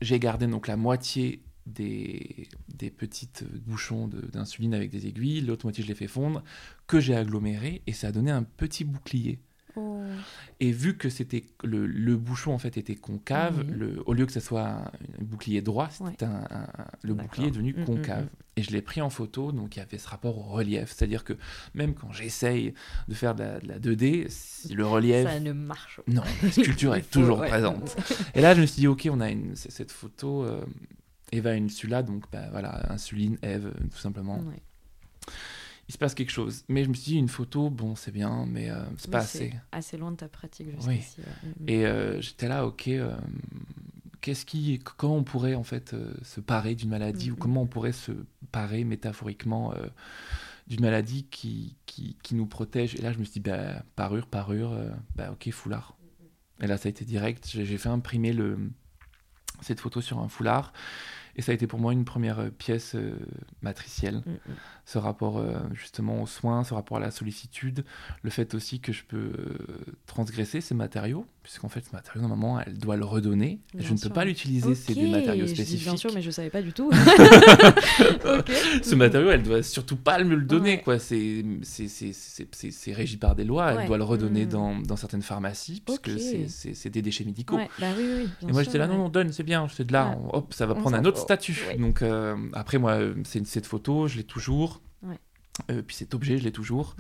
[0.02, 5.84] j'ai gardé donc la moitié des, des petites bouchons d'insuline avec des aiguilles, l'autre moitié
[5.84, 6.44] je l'ai fait fondre,
[6.88, 9.40] que j'ai aggloméré et ça a donné un petit bouclier.
[9.80, 10.02] Oh.
[10.60, 13.72] Et vu que c'était le, le bouchon en fait était concave, Mhm.
[13.76, 16.32] le, au lieu que ce soit un, un bouclier droit, c'était Ouais.
[16.32, 18.24] un- un- un- le bouclier est devenu Mhm, concave.
[18.24, 18.30] mhm.
[18.56, 20.92] Et je l'ai pris en photo, donc il y avait ce rapport au relief.
[20.92, 21.34] C'est-à-dire que
[21.76, 22.74] même quand j'essaye
[23.08, 25.28] de faire de la, de la 2D, si le relief...
[25.28, 26.12] Ça ne marche pas.
[26.12, 27.50] Non, la sculpture est toujours ouais.
[27.50, 27.96] présente.
[28.34, 30.66] Et là, je me suis dit, ok, on a une, cette photo, euh,
[31.32, 34.40] Eva Insula, donc bah, voilà, insuline, Eve, tout simplement.
[34.40, 34.62] Ouais.
[35.88, 36.64] Il se passe quelque chose.
[36.68, 39.54] Mais je me suis dit, une photo, bon, c'est bien, mais euh, c'est pas assez.
[39.72, 41.22] assez loin de ta pratique jusqu'ici.
[41.46, 41.54] Oui.
[41.68, 43.16] Et euh, j'étais là, ok, euh,
[44.20, 47.40] qu'est-ce qui, comment on pourrait en fait se parer d'une maladie ou mm-hmm.
[47.40, 48.12] comment on pourrait se
[48.52, 49.74] parer métaphoriquement
[50.68, 52.96] d'une maladie qui, qui, qui, nous protège?
[52.96, 54.78] Et là, je me suis dit, bah, parure, parure,
[55.16, 55.98] bah, ok, foulard.
[56.62, 57.48] Et là, ça a été direct.
[57.48, 58.58] J'ai fait imprimer le,
[59.62, 60.74] cette photo sur un foulard.
[61.36, 63.16] Et ça a été pour moi une première euh, pièce euh,
[63.62, 64.24] matricielle.
[64.26, 64.56] Mm, mm.
[64.90, 67.84] Ce rapport euh, justement aux soins, ce rapport à la sollicitude,
[68.22, 69.34] le fait aussi que je peux
[70.06, 73.60] transgresser ces matériaux, puisqu'en fait ce matériau normalement elle doit le redonner.
[73.78, 75.84] je ne peux pas l'utiliser, c'est des matériaux spécifiques.
[75.84, 76.90] bien sûr, mais je savais pas du tout.
[78.82, 81.00] Ce matériau elle doit surtout pas me le donner, quoi.
[81.00, 83.74] C'est c'est régi par des lois.
[83.74, 84.50] Elle doit le redonner mm.
[84.50, 87.58] dans, dans, certaines pharmacies, puisque c'est des déchets médicaux.
[87.80, 90.18] Bah, oui, oui, Et moi j'étais là, non, non, donne, c'est bien, c'est de là,
[90.32, 91.60] hop, ça va prendre un autre statut.
[91.80, 94.77] Donc euh, après, moi, c'est cette photo, je l'ai toujours.
[95.72, 96.96] Euh, puis cet objet, je l'ai toujours.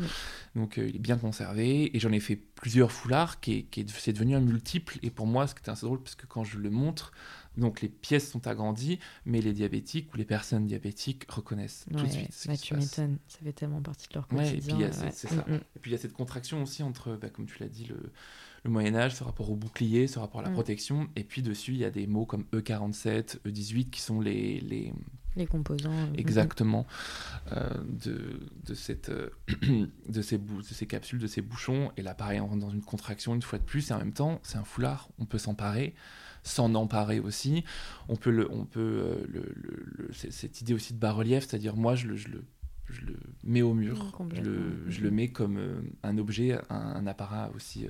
[0.56, 1.96] Donc euh, il est bien conservé.
[1.96, 4.98] Et j'en ai fait plusieurs foulards, qui, qui est, c'est devenu un multiple.
[5.04, 7.12] Et pour moi, ce qui était assez drôle, parce que quand je le montre,
[7.58, 12.10] donc les pièces sont agrandies, mais les diabétiques ou les personnes diabétiques reconnaissent tout de
[12.10, 12.34] suite.
[12.34, 14.80] Ce bah, tu m'étonnes, ça fait tellement partie de leur quotidien.
[14.80, 18.12] et puis il y a cette contraction aussi entre, bah, comme tu l'as dit, le,
[18.64, 20.54] le Moyen Âge, ce rapport au bouclier, ce rapport à la mm.
[20.54, 21.08] protection.
[21.16, 24.60] Et puis dessus, il y a des mots comme E47, E18 qui sont les...
[24.62, 24.94] les,
[25.38, 25.92] les composants.
[25.92, 26.86] Euh, exactement.
[27.54, 27.70] Euh,
[28.06, 29.30] de, de, cette, euh,
[30.10, 31.92] de, ces de ces capsules, de ces bouchons.
[31.98, 33.90] Et là, pareil, on rentre dans une contraction une fois de plus.
[33.90, 35.10] Et en même temps, c'est un foulard.
[35.20, 35.96] On peut s'emparer
[36.44, 37.66] s'en emparer aussi.
[38.08, 42.08] On peut, le, on peut le, le, cette idée aussi de bas-relief, c'est-à-dire moi, je
[42.08, 42.46] le, je le,
[42.88, 45.60] je le mets au mur, je le, je le, mets comme
[46.04, 47.86] un objet, un, appareil aussi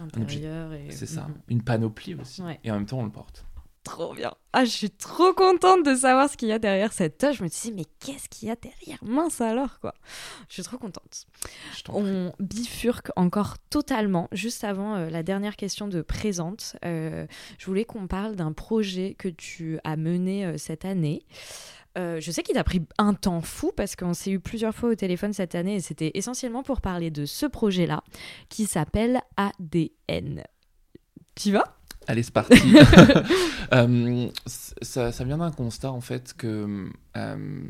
[0.00, 0.74] intérieur.
[0.74, 0.90] Et...
[0.90, 2.42] C'est ça, une panoplie aussi.
[2.62, 3.46] Et en même temps, on le porte.
[3.88, 4.34] Trop bien.
[4.52, 7.38] Ah, je suis trop contente de savoir ce qu'il y a derrière cette toche.
[7.38, 8.98] Je me suis dit, mais qu'est-ce qu'il y a derrière?
[9.02, 9.94] Mince alors, quoi.
[10.48, 11.26] Je suis trop contente.
[11.88, 14.28] On bifurque encore totalement.
[14.32, 17.26] Juste avant euh, la dernière question de présente, euh,
[17.58, 21.24] je voulais qu'on parle d'un projet que tu as mené euh, cette année.
[21.96, 24.90] Euh, je sais qu'il a pris un temps fou parce qu'on s'est eu plusieurs fois
[24.90, 28.04] au téléphone cette année et c'était essentiellement pour parler de ce projet-là
[28.48, 30.44] qui s'appelle ADN.
[31.34, 31.77] Tu vas?
[32.08, 32.56] Allez, c'est parti.
[33.74, 37.62] Euh, ça, vient d'un constat en fait que euh,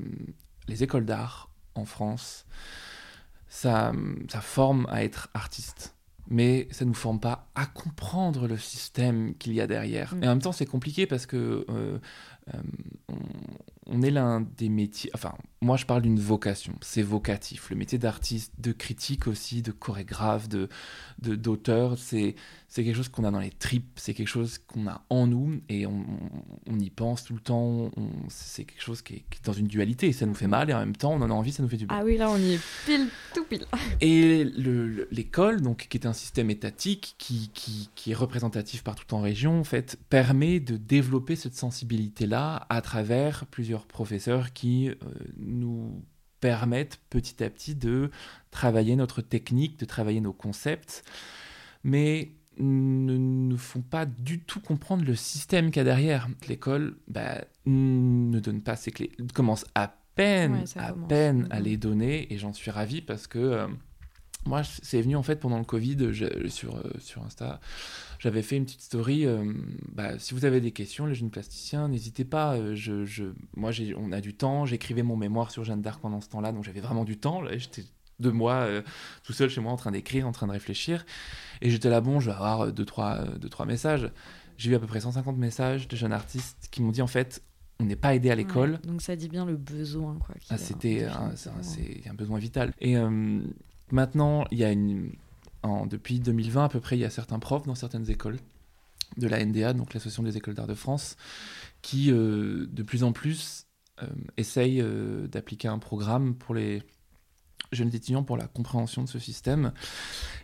[0.68, 2.46] les écoles d'art en France,
[3.48, 3.90] ça,
[4.28, 5.96] ça forme à être artiste
[6.30, 10.14] mais ça ne nous forme pas à comprendre le système qu'il y a derrière.
[10.14, 10.22] Mm.
[10.22, 11.66] Et en même temps, c'est compliqué parce que
[13.08, 13.16] on
[14.02, 15.10] est l'un des métiers.
[15.14, 16.74] Enfin, moi, je parle d'une vocation.
[16.80, 17.70] C'est vocatif.
[17.70, 20.68] Le métier d'artiste, de critique aussi, de chorégraphe, de
[21.18, 22.36] d'auteur, c'est
[22.74, 23.88] quelque chose qu'on a dans les tripes.
[23.96, 26.04] C'est quelque chose qu'on a en nous et on,
[26.70, 27.90] on, y pense tout le temps.
[28.28, 30.12] C'est quelque chose qui est, dans une dualité.
[30.12, 31.52] Ça nous fait mal et en même temps, on en a envie.
[31.52, 31.96] Ça nous fait du bien.
[31.98, 33.66] Ah oui, là, on y est pile, tout pile.
[34.00, 34.44] Et
[35.10, 39.58] l'école, donc, qui est un système étatique qui, qui, qui est représentatif partout en région,
[39.58, 44.94] en fait, permet de développer cette sensibilité-là à travers plusieurs professeurs qui euh,
[45.36, 46.04] nous
[46.40, 48.10] permettent petit à petit de
[48.50, 51.04] travailler notre technique, de travailler nos concepts,
[51.84, 56.28] mais ne nous font pas du tout comprendre le système qu'il y a derrière.
[56.48, 62.32] L'école bah, ne donne pas ses clés, commence à peine, à peine à les donner,
[62.32, 63.68] et j'en suis ravi parce que euh,
[64.48, 65.96] moi, c'est venu en fait pendant le Covid
[66.50, 67.60] sur, euh, sur Insta
[68.18, 69.26] j'avais fait une petite story.
[69.26, 69.52] Euh,
[69.92, 72.56] bah, si vous avez des questions, les jeunes plasticiens, n'hésitez pas.
[72.56, 74.66] Euh, je, je, moi, on a du temps.
[74.66, 77.42] J'écrivais mon mémoire sur Jeanne d'Arc pendant ce temps-là, donc j'avais vraiment du temps.
[77.56, 77.84] J'étais
[78.18, 78.66] deux mois
[79.22, 81.06] tout seul chez moi en train d'écrire, en train de réfléchir.
[81.62, 84.10] Et j'étais là, bon, je vais avoir deux, trois, deux, trois messages.
[84.56, 87.44] J'ai eu à peu près 150 messages de jeunes artistes qui m'ont dit en fait,
[87.78, 88.80] on n'est pas aidé à l'école.
[88.80, 90.16] donc ça dit bien le besoin.
[90.18, 91.32] Quoi, ah, C'était un,
[92.10, 92.72] un, besoin vital.
[92.80, 92.96] Et
[93.92, 95.12] maintenant, il y a une
[95.86, 98.38] depuis 2020 à peu près, il y a certains profs dans certaines écoles
[99.16, 101.16] de la NDA, donc l'Association des écoles d'art de France,
[101.82, 103.66] qui euh, de plus en plus
[104.02, 106.82] euh, essayent euh, d'appliquer un programme pour les
[107.72, 109.72] jeunes étudiants pour la compréhension de ce système.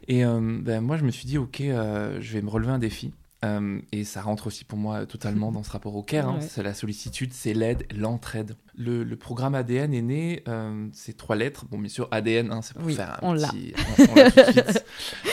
[0.09, 3.13] Et ben, moi, je me suis dit, ok, je vais me relever un défi.
[3.45, 6.29] Euh, et ça rentre aussi pour moi totalement dans ce rapport au care.
[6.29, 6.41] Hein.
[6.41, 8.57] C'est la sollicitude, c'est l'aide, l'entraide.
[8.77, 11.65] Le, programme ADN est né, euh, c'est trois lettres.
[11.71, 13.73] Bon, bien sûr, ADN, hein, c'est pour faire un petit.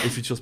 [0.04, 0.38] les, futurs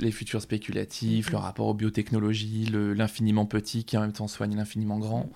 [0.00, 4.98] les futurs spéculatifs, le rapport aux biotechnologies, l'infiniment petit qui en même temps soigne l'infiniment
[4.98, 5.30] grand.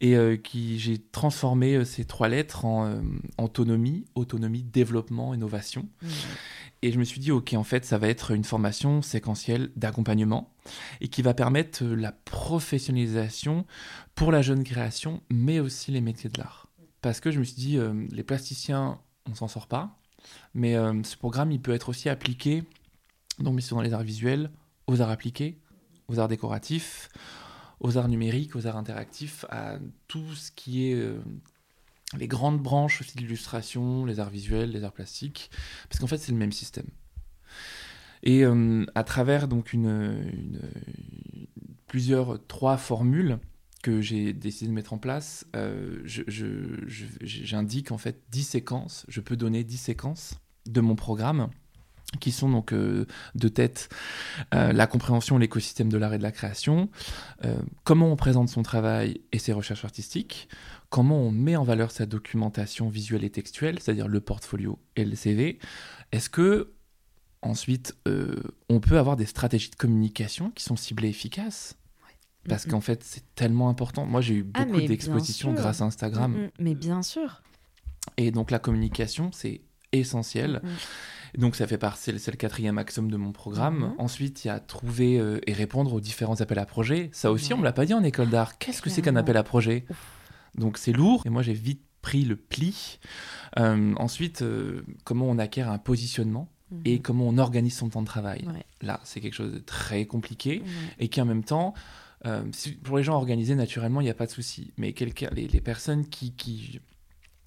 [0.00, 3.00] Et euh, qui j'ai transformé ces trois lettres en
[3.38, 5.86] autonomie, autonomie, développement, innovation.
[6.82, 10.52] Et je me suis dit, OK, en fait, ça va être une formation séquentielle d'accompagnement
[11.00, 13.64] et qui va permettre euh, la professionnalisation
[14.16, 16.66] pour la jeune création, mais aussi les métiers de l'art.
[17.00, 18.98] Parce que je me suis dit, euh, les plasticiens
[19.28, 19.96] on s'en sort pas.
[20.54, 22.64] Mais ce programme, il peut être aussi appliqué,
[23.38, 24.50] donc mais dans les arts visuels,
[24.88, 25.60] aux arts appliqués,
[26.08, 27.10] aux arts décoratifs,
[27.78, 31.00] aux arts numériques, aux arts interactifs, à tout ce qui est
[32.16, 35.50] les grandes branches aussi de l'illustration, les arts visuels, les arts plastiques,
[35.88, 36.86] parce qu'en fait c'est le même système.
[38.22, 40.60] Et euh, à travers donc une,
[41.86, 43.38] plusieurs trois formules
[43.86, 46.02] que j'ai décidé de mettre en place, euh,
[47.20, 51.50] j'indique en fait 10 séquences, je peux donner 10 séquences de mon programme
[52.20, 53.88] qui sont donc euh, de tête
[54.52, 56.88] la compréhension, l'écosystème de l'art et de la création,
[57.84, 60.48] comment on présente son travail et ses recherches artistiques,
[60.88, 65.14] comment on met en valeur sa documentation visuelle et textuelle, c'est-à-dire le portfolio et le
[65.14, 65.58] CV.
[66.12, 66.72] Est-ce que
[67.42, 68.36] ensuite euh,
[68.68, 71.76] on peut avoir des stratégies de communication qui sont ciblées efficaces?
[72.48, 74.06] Parce qu'en fait, c'est tellement important.
[74.06, 76.48] Moi, j'ai eu ah, beaucoup d'expositions grâce à Instagram.
[76.58, 77.42] mais bien sûr.
[78.16, 79.60] Et donc, la communication, c'est
[79.92, 80.62] essentiel.
[81.36, 83.94] Donc, ça fait partie, c'est le quatrième axiome de mon programme.
[83.98, 87.10] Ensuite, il y a trouver euh, et répondre aux différents appels à projets.
[87.12, 88.58] Ça aussi, on ne me l'a pas dit en école d'art.
[88.58, 89.84] Qu'est-ce que c'est qu'un appel à projet
[90.56, 92.98] donc c'est lourd, et moi j'ai vite pris le pli.
[93.58, 96.48] Euh, ensuite, euh, comment on acquiert un positionnement
[96.84, 97.02] et mhm.
[97.02, 98.44] comment on organise son temps de travail.
[98.82, 100.62] Là, c'est quelque chose de très compliqué
[100.98, 101.74] et qui en même temps,
[102.26, 102.42] euh,
[102.82, 104.72] pour les gens organisés, naturellement, il n'y a pas de souci.
[104.76, 106.80] Mais les, les personnes qui, qui,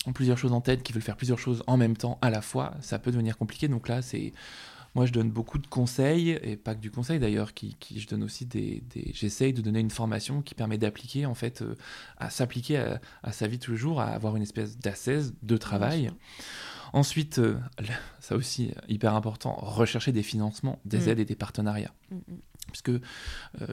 [0.05, 2.41] ont plusieurs choses en tête, qui veulent faire plusieurs choses en même temps, à la
[2.41, 3.67] fois, ça peut devenir compliqué.
[3.67, 4.34] Donc là, c'est
[4.95, 8.23] moi, je donne beaucoup de conseils, et pas que du conseil d'ailleurs, qui, je donne
[8.23, 11.75] aussi des, j'essaye de donner une formation qui permet d'appliquer, en fait, euh,
[12.17, 12.77] à s'appliquer
[13.23, 16.11] à, sa vie tous les jours, à avoir une espèce d'assaise de travail.
[16.91, 17.59] Ensuite, euh,
[18.19, 21.09] ça aussi, hyper important, rechercher des financements, des mm.
[21.09, 21.93] aides et des partenariats.
[22.09, 22.38] Mm, mm.
[22.70, 22.99] Puisque euh,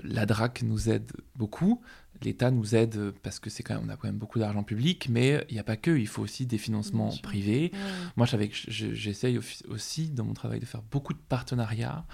[0.03, 1.83] la DRAC nous aide beaucoup,
[2.23, 5.09] l'État nous aide parce que c'est quand même, on a quand même beaucoup d'argent public,
[5.11, 7.73] mais il n'y a pas que, il faut aussi des financements privés.
[8.17, 8.27] Moi,
[8.69, 9.39] j'essaye
[9.69, 12.07] aussi dans mon travail de faire beaucoup de partenariats.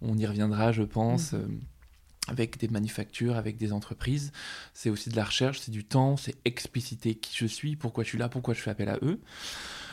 [0.00, 1.32] On y reviendra, je pense.
[1.32, 1.40] Mhm.
[1.40, 1.46] Euh,
[2.28, 4.32] avec des manufactures, avec des entreprises.
[4.72, 8.10] C'est aussi de la recherche, c'est du temps, c'est expliciter qui je suis, pourquoi je
[8.10, 9.20] suis là, pourquoi je fais appel à eux.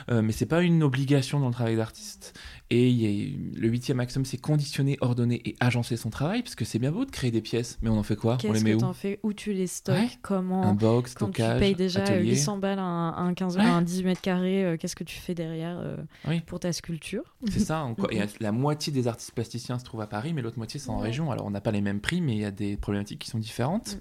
[0.10, 2.38] Euh, mais c'est pas une obligation dans le travail d'artiste.
[2.70, 6.91] Et le huitième axiome, c'est conditionner, ordonner et agencer son travail, parce que c'est bien
[6.91, 8.38] beau de créer des pièces, mais on en fait quoi?
[8.43, 8.84] On les met où?
[8.84, 9.20] en fais?
[9.24, 10.20] Où tu les stockes?
[10.22, 10.63] Comment?
[10.63, 14.22] Un box, Quand stockage, tu payes déjà 800 balles un, un, 15, un 18 mètres
[14.22, 17.36] carrés, euh, qu'est-ce que tu fais derrière euh, pour ta sculpture?
[17.49, 17.88] C'est ça.
[18.11, 20.97] et la moitié des artistes plasticiens se trouvent à Paris, mais l'autre moitié c'est en
[20.97, 21.32] région.
[21.32, 23.39] Alors on n'a pas les mêmes prix, mais il y a des problématiques qui sont
[23.39, 23.95] différentes.
[23.95, 23.99] Mm.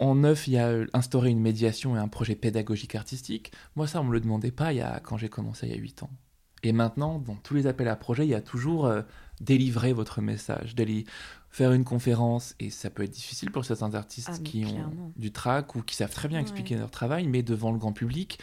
[0.00, 3.52] En neuf, il y a euh, instauré une médiation et un projet pédagogique artistique.
[3.76, 5.76] Moi, ça, on me le demandait pas il y a, quand j'ai commencé il y
[5.76, 6.10] a 8 ans.
[6.62, 9.02] Et maintenant, dans tous les appels à projets, il y a toujours euh,
[9.40, 10.74] délivrer votre message,
[11.52, 15.32] faire une conférence, et ça peut être difficile pour certains artistes ah, qui ont du
[15.32, 18.38] trac ou qui savent très bien expliquer leur travail, mais devant le grand public,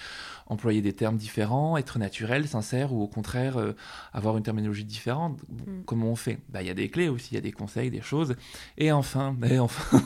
[0.46, 3.76] employer des termes différents, être naturel, sincère, ou au contraire euh,
[4.14, 5.42] avoir une terminologie différente.
[5.50, 5.82] Mm.
[5.88, 6.38] Comment on fait?
[6.50, 8.36] Bah, Il y a des clés aussi, il y a des conseils, des choses.
[8.78, 10.00] Et enfin, mais enfin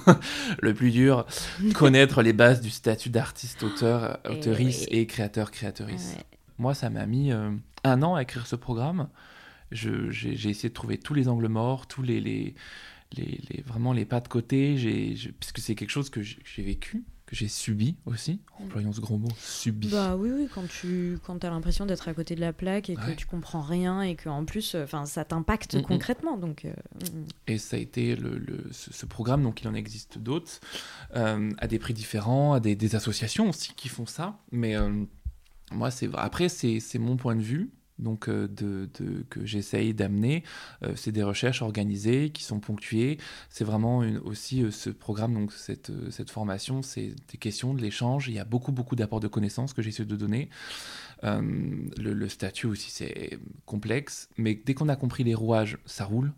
[0.61, 1.26] le plus dur,
[1.76, 6.16] connaître les bases du statut d'artiste, auteur, auteurice et, créateur, créatrice.
[6.57, 7.51] Moi, ça m'a mis euh,
[7.84, 9.09] un an à écrire ce programme
[9.73, 12.55] j'ai essayé de trouver tous les angles morts, tous les, les,
[13.17, 14.75] les, vraiment les pas de côté,
[15.39, 18.63] puisque c'est quelque chose que j'ai vécu, que j'ai subi aussi, mm.
[18.63, 19.88] employons ce gros mot, subi.
[19.89, 22.95] Bah oui, oui, quand tu quand as l'impression d'être à côté de la plaque et
[22.95, 26.38] que tu comprends rien et qu'en plus, enfin, ça t'impacte concrètement.
[26.38, 26.73] Donc, euh,
[27.47, 30.59] Et ça a été le, le ce, programme, donc il en existe d'autres,
[31.15, 35.05] euh, à des prix différents, à des, des, associations aussi qui font ça, mais euh,
[35.74, 38.88] moi, c'est après, c'est mon point de vue donc euh, de,
[39.30, 40.43] que j'essaye d'amener.
[40.84, 43.17] Euh, c'est des recherches organisées qui sont ponctuées.
[43.49, 48.28] C'est vraiment aussi euh, ce programme, donc cette, cette formation, c'est des questions, de l'échange.
[48.28, 50.49] Il y a beaucoup, beaucoup d'apports de connaissances que j'essaie de donner.
[51.24, 56.34] Le, statut aussi, c'est complexe, mais dès qu'on a compris les rouages, ça roule.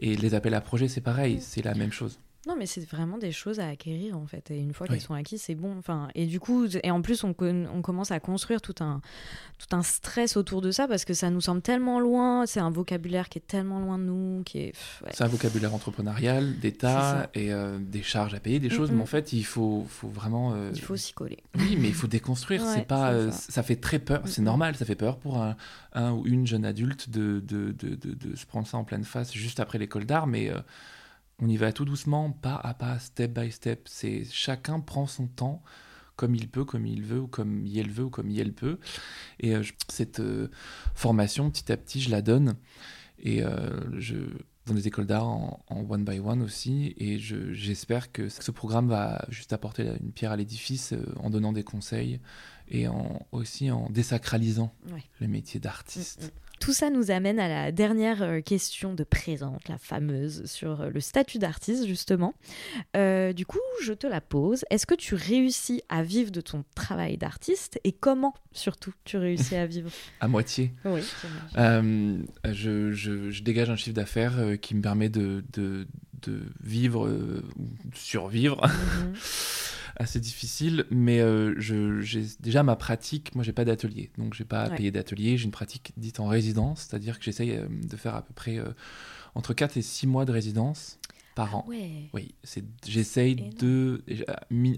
[0.00, 2.18] Et les appels à projets, c'est pareil, c'est la même chose.
[2.48, 4.50] Non, mais c'est vraiment des choses à acquérir en fait.
[4.50, 5.76] Et une fois qu'elles sont acquises, c'est bon.
[5.76, 9.02] Enfin, et du coup, et en plus, on, on, commence à construire tout un,
[9.58, 12.46] tout un stress autour de ça parce que ça nous semble tellement loin.
[12.46, 14.72] C'est un vocabulaire qui est tellement loin de nous, qui est.
[15.12, 18.92] C'est un vocabulaire entrepreneurial, d'État et euh, des charges à payer, des choses.
[18.92, 20.54] Mais en fait, il faut, faut vraiment.
[20.54, 21.44] Euh, il faut s'y coller.
[21.54, 22.64] Oui, mais il faut déconstruire.
[22.64, 23.10] c'est pas.
[23.10, 23.62] Euh, ça.
[23.62, 24.22] fait très peur.
[24.24, 24.74] C'est normal.
[24.74, 25.54] Ça fait peur pour un,
[25.92, 29.04] un, ou une jeune adulte de de, de, de, de, se prendre ça en pleine
[29.04, 30.50] face juste après l'école d'art, mais
[31.40, 33.88] on y va tout doucement, pas à pas, step by step.
[33.88, 35.62] C'est chacun prend son temps
[36.18, 38.78] comme il peut, comme il veut, ou comme il veut, ou comme il peut.
[39.38, 40.50] Et euh, cette euh,
[40.94, 42.56] formation, petit à petit, je la donne.
[43.20, 44.16] Et euh, je,
[44.66, 46.94] dans des écoles d'art en, one by one aussi.
[46.98, 51.64] Et j'espère que ce programme va juste apporter une pierre à l'édifice en donnant des
[51.64, 52.20] conseils
[52.68, 54.74] et en, aussi en désacralisant
[55.20, 56.22] le métier d'artiste.
[56.22, 56.47] Mm, mm.
[56.60, 60.90] Tout ça nous amène à la dernière euh, question de présente, la fameuse sur euh,
[60.90, 62.34] le statut d'artiste justement.
[62.96, 64.64] Euh, du coup, je te la pose.
[64.70, 69.56] Est-ce que tu réussis à vivre de ton travail d'artiste et comment surtout tu réussis
[69.56, 69.90] à vivre?
[70.20, 70.72] À moitié.
[70.84, 71.00] Oui.
[71.54, 75.86] je, je, dégage un chiffre d'affaires qui me permet de, de,
[76.22, 77.08] de vivre,
[77.94, 78.66] survivre.
[78.66, 79.14] Mhm.
[79.98, 83.34] assez difficile, mais euh, j'ai déjà ma pratique.
[83.34, 85.36] Moi, j'ai pas d'atelier, donc j'ai pas à payer d'atelier.
[85.36, 88.58] J'ai une pratique dite en résidence, c'est-à-dire que j'essaye euh, de faire à peu près
[88.58, 88.68] euh,
[89.34, 90.98] entre 4 et 6 mois de résidence
[91.34, 91.64] par ah an.
[91.68, 92.34] Oui,
[92.86, 94.02] j'essaye de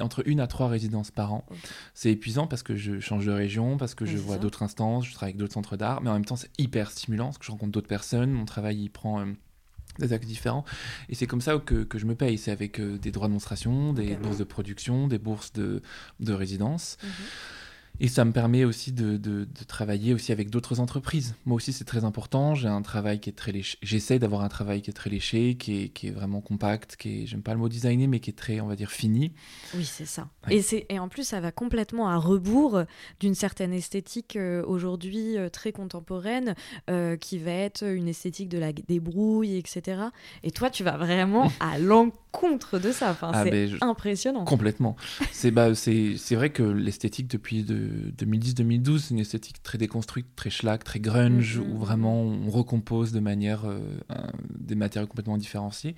[0.01, 1.47] entre une à trois résidences par an.
[1.95, 5.13] C'est épuisant parce que je change de région, parce que je vois d'autres instances, je
[5.15, 7.51] travaille avec d'autres centres d'art, mais en même temps c'est hyper stimulant parce que je
[7.51, 8.31] rencontre d'autres personnes.
[8.31, 9.25] Mon travail il prend
[10.01, 10.65] des actes différents.
[11.09, 12.39] Et c'est comme ça que, que, je me paye.
[12.39, 15.83] C'est avec euh, des droits de démonstration, des bourses de production, des bourses de,
[16.21, 16.97] de résidence.
[17.03, 17.11] Mhm.
[18.03, 21.35] Et ça me permet aussi de, de, travailler aussi avec d'autres entreprises.
[21.45, 22.55] Moi aussi, c'est très important.
[22.55, 23.77] J'ai un travail qui est très léché.
[23.83, 27.23] J'essaie d'avoir un travail qui est très léché, qui est, qui est vraiment compact, qui
[27.23, 29.33] est, j'aime pas le mot designé, mais qui est très, on va dire, fini.
[29.75, 30.29] Oui, c'est ça.
[30.49, 32.85] Et, c'est, et en plus, ça va complètement à rebours
[33.21, 36.55] d'une certaine esthétique euh, aujourd'hui euh, très contemporaine,
[36.89, 40.01] euh, qui va être une esthétique de la débrouille, etc.
[40.43, 43.11] Et toi, tu vas vraiment à l'encontre de ça.
[43.11, 44.45] Enfin, ah, c'est impressionnant.
[44.45, 44.97] Complètement.
[45.33, 50.27] c'est, bah, c'est, c'est vrai que l'esthétique depuis de 2010-2012, c'est une esthétique très déconstruite,
[50.37, 51.71] très schlag, très grunge, mm-hmm.
[51.71, 53.81] où vraiment on recompose de manière euh,
[54.59, 55.95] des matériaux complètement différenciés.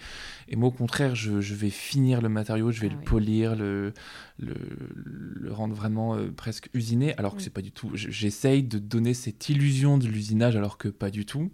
[0.49, 3.93] Et moi, au contraire, je, vais finir le matériau, je vais ah le polir, le,
[4.39, 7.91] le, rendre vraiment euh, presque usiné, alors que c'est pas du tout.
[7.95, 11.51] J'essaye de donner cette illusion de l'usinage, alors que pas du tout.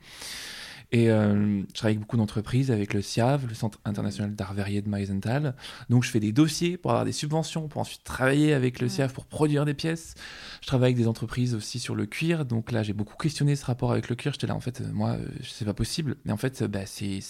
[0.91, 4.81] Et euh, je travaille avec beaucoup d'entreprises, avec le CIAV, le Centre international d'art verrier
[4.81, 5.55] de Meisenthal.
[5.91, 9.13] Donc je fais des dossiers pour avoir des subventions, pour ensuite travailler avec le CIAV
[9.13, 10.15] pour produire des pièces.
[10.63, 12.47] Je travaille avec des entreprises aussi sur le cuir.
[12.47, 14.33] Donc là, j'ai beaucoup questionné ce rapport avec le cuir.
[14.33, 16.17] J'étais là, en fait, euh, moi, euh, c'est pas possible.
[16.25, 17.21] Mais en fait, bah, c'est.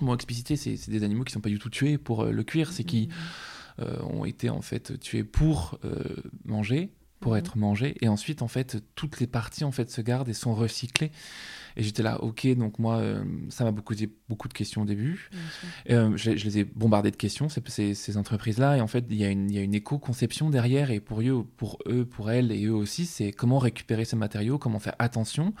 [0.00, 2.84] Moi, explicité, c'est des animaux qui sont pas du tout tués pour le cuir, c'est
[2.84, 3.08] qui
[3.78, 3.84] mmh.
[4.04, 5.80] ont été en fait tués pour
[6.44, 7.38] manger, pour mmh.
[7.38, 10.54] être mangés, et ensuite en fait toutes les parties en fait se gardent et sont
[10.54, 11.12] recyclées.
[11.76, 14.84] Et j'étais là, ok, donc moi, euh, ça m'a beaucoup posé beaucoup de questions au
[14.86, 15.30] début.
[15.90, 18.78] Euh, je, les ai bombardés de questions, ces, ces, entreprises-là.
[18.78, 20.90] Et en fait, il y a une, une éco-conception derrière.
[20.90, 24.58] Et pour eux, pour eux, pour elles et eux aussi, c'est comment récupérer ces matériaux,
[24.58, 25.52] comment faire attention.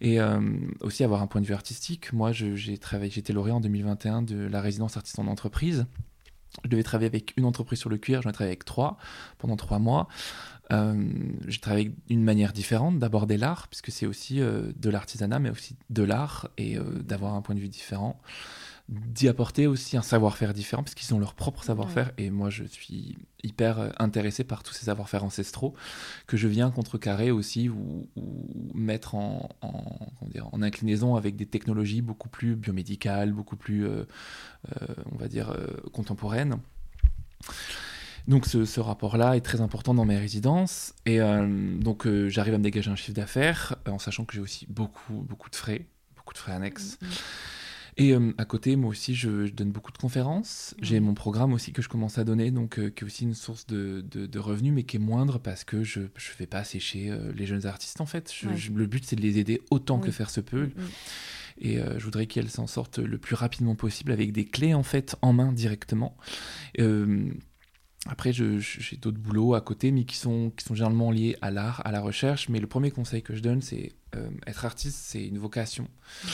[0.00, 0.40] Et euh,
[0.80, 2.12] aussi avoir un point de vue artistique.
[2.12, 5.86] Moi, j'ai travaillé, j'étais lauréat en 2021 de la résidence artiste en entreprise.
[6.64, 8.96] Je devais travailler avec une entreprise sur le cuir, j'en ai travaillé avec trois
[9.38, 10.08] pendant trois mois.
[10.72, 11.08] Euh,
[11.46, 15.76] j'ai travaillé d'une manière différente d'aborder l'art, puisque c'est aussi euh, de l'artisanat, mais aussi
[15.90, 18.20] de l'art, et euh, d'avoir un point de vue différent,
[18.88, 22.62] d'y apporter aussi un savoir-faire différent, parce qu'ils ont leur propre savoir-faire, et moi je
[22.64, 25.74] suis hyper intéressé par tous ces savoir-faire ancestraux,
[26.28, 28.08] que je viens contrecarrer aussi, ou,
[28.74, 35.52] mettre en, en, inclinaison avec des technologies beaucoup plus biomédicales, beaucoup plus, on va dire,
[35.92, 36.60] contemporaines.
[38.28, 40.94] Donc ce, rapport-là est très important dans mes résidences.
[41.04, 41.46] Et euh,
[41.78, 44.66] donc euh, j'arrive à me dégager un chiffre d'affaires euh, en sachant que j'ai aussi
[44.68, 46.98] beaucoup, beaucoup de frais, beaucoup de frais annexes.
[47.02, 47.20] Mm-hmm.
[47.98, 50.74] Et à côté, moi aussi, je, donne beaucoup de conférences.
[50.82, 53.66] J'ai mon programme aussi que je commence à donner, donc qui est aussi une source
[53.66, 56.08] de, de, revenus, mais qui est moindre parce que je ne
[56.38, 58.34] vais pas sécher les jeunes artistes, en fait.
[58.42, 60.68] le but, c'est de les aider autant que faire se peut.
[61.58, 65.16] Et je voudrais qu'elles s'en sortent le plus rapidement possible avec des clés, en fait,
[65.22, 66.18] en main directement.
[68.08, 71.82] Après, j'ai d'autres boulots à côté, mais qui sont, qui sont généralement liés à l'art,
[71.84, 72.48] à la recherche.
[72.48, 75.88] Mais le premier conseil que je donne, c'est euh, être artiste, c'est une vocation.
[76.24, 76.30] Mhm.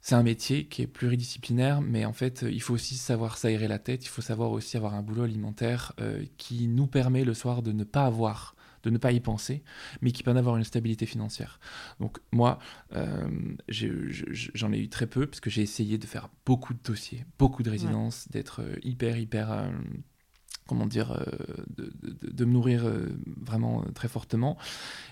[0.00, 3.78] C'est un métier qui est pluridisciplinaire, mais en fait, il faut aussi savoir s'aérer la
[3.78, 4.04] tête.
[4.04, 7.72] Il faut savoir aussi avoir un boulot alimentaire euh, qui nous permet le soir de
[7.72, 9.62] ne pas avoir de ne pas y penser,
[10.02, 11.58] mais qui permet d'avoir une stabilité financière.
[12.00, 12.58] Donc moi,
[12.94, 13.26] euh,
[13.68, 17.62] j'en ai, eu très peu, parce que j'ai essayé de faire beaucoup de dossiers, beaucoup
[17.62, 19.70] de résidences, d'être hyper, hyper
[20.66, 21.24] comment dire, euh,
[22.22, 23.06] de, me nourrir euh,
[23.42, 24.56] vraiment euh, très fortement.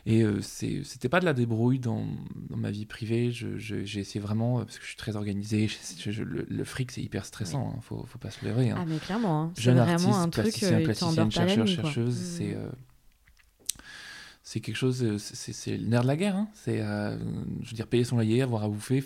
[0.06, 2.06] Et c'était pas de la débrouille dans,
[2.50, 3.30] ma vie privée.
[3.30, 5.68] J'ai essayé vraiment, parce que je suis très organisé,
[6.06, 8.70] le, fric c'est hyper stressant, il hein, faut, faut, pas se leurrer.
[8.70, 8.78] Hein.
[8.80, 9.52] Ah mais clairement, hein.
[9.56, 12.24] c'est vraiment un truc, un plasticien, chercheur, chercheuse, mmh.
[12.24, 12.56] c'est
[14.44, 16.36] c'est quelque chose, c'est le nerf de la guerre.
[16.36, 16.48] Hein.
[16.54, 19.04] C'est, je veux dire, payer son loyer, avoir à bouffer.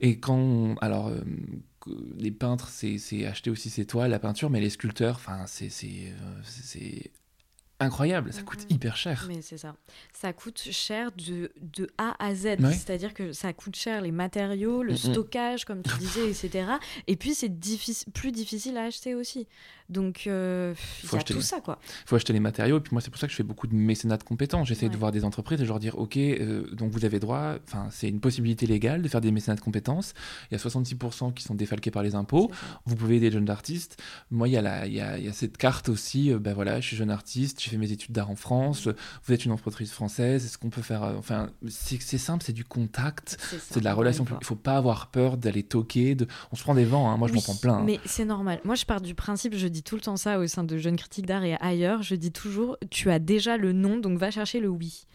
[0.00, 1.12] Et quand, alors,
[2.16, 5.68] les peintres, c'est acheter aussi ses toiles, la peinture, mais les sculpteurs, enfin, c'est
[7.80, 8.74] incroyable, ça coûte Mhm.
[8.76, 9.24] hyper cher.
[9.28, 9.76] Mais c'est ça.
[10.12, 12.44] Ça coûte cher de, de A à Z.
[12.58, 12.72] Ouais.
[12.72, 14.98] C'est-à-dire que ça coûte cher les matériaux, le Mhm.
[14.98, 16.72] stockage, comme tu disais, etc.
[17.06, 17.52] Et puis, c'est
[18.12, 19.46] plus difficile à acheter aussi.
[19.88, 21.78] Donc, euh, il Faut y a acheter tout les- ça, quoi.
[22.04, 22.76] Il faut acheter les matériaux.
[22.78, 24.68] Et puis moi, c'est pour ça que je fais beaucoup de mécénat de compétences.
[24.68, 27.54] J'essaie de voir des entreprises et de leur dire, OK, euh, donc vous avez droit,
[27.66, 30.12] enfin, c'est une possibilité légale de faire des mécénats de compétences.
[30.50, 32.50] Il y a 66% qui sont défalqués par les impôts.
[32.86, 33.96] Vous pouvez aider les jeunes artistes.
[34.30, 36.32] Moi, il y, a la- il y, a, il y a cette carte aussi.
[36.34, 38.88] ben voilà, je suis jeune artiste, j'ai fait mes études d'art en France.
[39.24, 40.44] Vous êtes une entreprise française.
[40.44, 41.02] Est-ce qu'on peut faire.
[41.18, 43.38] enfin, c'est simple, c'est du contact.
[43.70, 44.24] C'est de la relation.
[44.40, 46.14] Il faut pas avoir peur d'aller toquer.
[46.14, 46.26] De...
[46.52, 47.10] On se prend des vents.
[47.10, 47.16] hein.
[47.16, 47.74] Moi, je m'en prends plein.
[47.78, 47.82] hein.
[47.86, 48.60] Mais c'est normal.
[48.64, 50.96] Moi, je pars du principe, je dis tout le temps ça au sein de Jeunes
[50.96, 54.60] Critiques d'Art et ailleurs, je dis toujours, tu as déjà le nom, donc va chercher
[54.60, 55.06] le oui.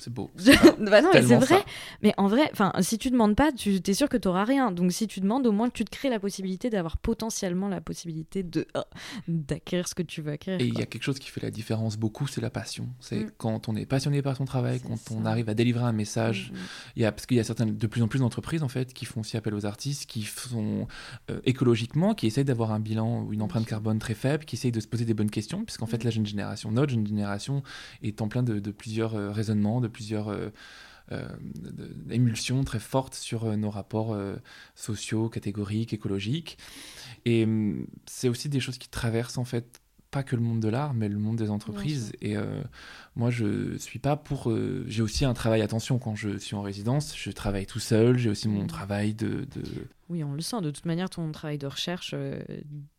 [0.00, 0.30] C'est beau.
[0.80, 1.46] bah non, mais c'est vrai.
[1.46, 1.64] ça.
[2.02, 4.72] Mais en vrai, enfin, si tu demandes pas, tu es sûr que tu auras rien.
[4.72, 8.42] Donc si tu demandes, au moins tu te crées la possibilité d'avoir potentiellement la possibilité
[8.42, 8.82] de euh,
[9.28, 10.60] d'acquérir ce que tu veux acquérir.
[10.60, 12.88] Et il y a quelque chose qui fait la différence beaucoup, c'est la passion.
[12.98, 13.30] C'est Mm.
[13.38, 16.50] quand on est passionné par son travail, quand on arrive à délivrer un message.
[16.52, 16.60] Mm, mm.
[16.96, 18.92] Il y a, parce qu'il y a certaines, de plus en plus d'entreprises en fait
[18.92, 20.86] qui font aussi appel aux artistes, qui sont
[21.30, 24.72] euh, écologiquement, qui essayent d'avoir un bilan ou une empreinte carbone très faible, qui essayent
[24.72, 27.62] de se poser des bonnes questions, puisqu'en fait la jeune génération, notre jeune génération,
[28.02, 30.48] est en plein de, de plusieurs euh, raisonnements, de plusieurs euh,
[31.12, 31.28] euh,
[32.06, 34.16] d'émulsions très fortes sur euh, nos rapports
[34.74, 36.58] sociaux, catégoriques, écologiques.
[37.24, 39.80] Et hum, c'est aussi des choses qui traversent en fait
[40.10, 42.12] pas que le monde de l'art, mais le monde des entreprises.
[42.20, 42.62] Et euh,
[43.14, 44.50] moi, je suis pas pour.
[44.50, 45.62] euh, j'ai aussi un travail.
[45.62, 48.18] Attention, quand je suis en résidence, je travaille tout seul.
[48.18, 48.66] J'ai aussi mon Mhm.
[48.66, 49.44] travail de.
[49.54, 49.62] de...
[50.08, 50.62] Oui, on le sent.
[50.62, 52.42] De toute manière, ton travail de recherche, euh,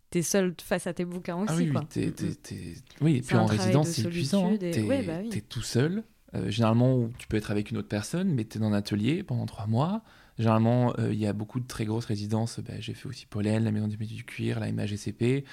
[0.09, 1.47] t'es seul face à tes bouquins aussi.
[1.49, 1.83] ah oui, oui, quoi.
[1.89, 2.35] t'es- Mm, t'es- mm.
[2.43, 3.15] t'es- oui.
[3.17, 4.47] Et puis en résidence, de c'est épuisant.
[4.47, 4.57] hein.
[4.61, 5.29] et- T'es ouais, bah oui.
[5.29, 6.03] t'es tout seul.
[6.33, 9.23] Euh, généralement, tu peux être avec une autre personne, mais tu es dans un atelier
[9.23, 10.01] pendant trois mois.
[10.37, 12.59] Généralement, euh, il y a beaucoup de très grosses résidences.
[12.59, 15.45] Ben, J'ai fait aussi Pollen, la Maison du métier du cuir, la MAGCP.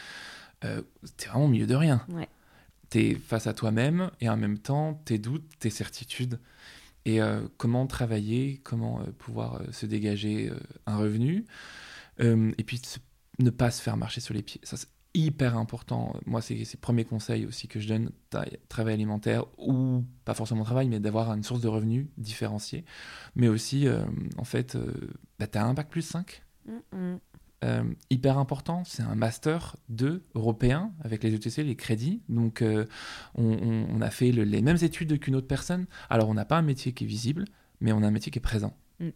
[0.65, 0.83] Euh,
[1.17, 2.05] tu es vraiment au milieu de rien.
[2.09, 2.29] Ouais.
[2.91, 6.39] Tu es face à toi-même et en même temps, tes doutes, tes certitudes.
[7.05, 10.51] Et euh, comment travailler, comment pouvoir se dégager
[10.87, 11.45] un revenu.
[12.21, 12.83] Et puis
[13.39, 14.61] ne pas se faire marcher sur les pieds.
[14.65, 16.15] Ça, c'est hyper important.
[16.27, 18.11] Moi, c'est le premier conseil aussi que je donne,
[18.69, 22.85] travail alimentaire ou pas forcément travail, mais d'avoir une source de revenus différenciée.
[23.35, 24.05] Mais aussi, euh,
[24.37, 24.93] en fait, euh,
[25.39, 26.43] bah, tu as un bac plus 5.
[26.67, 27.19] Mm, mm.
[27.65, 32.23] Euh, hyper important, c'est un master 2 européen avec les ETC, les crédits.
[32.29, 32.85] Donc, euh,
[33.35, 35.87] on, on- on a fait le- les mêmes études qu'une autre personne.
[36.09, 37.47] Alors, on n'a pas un métier qui est visible,
[37.81, 39.09] mais on a un métier qui est présent Mm.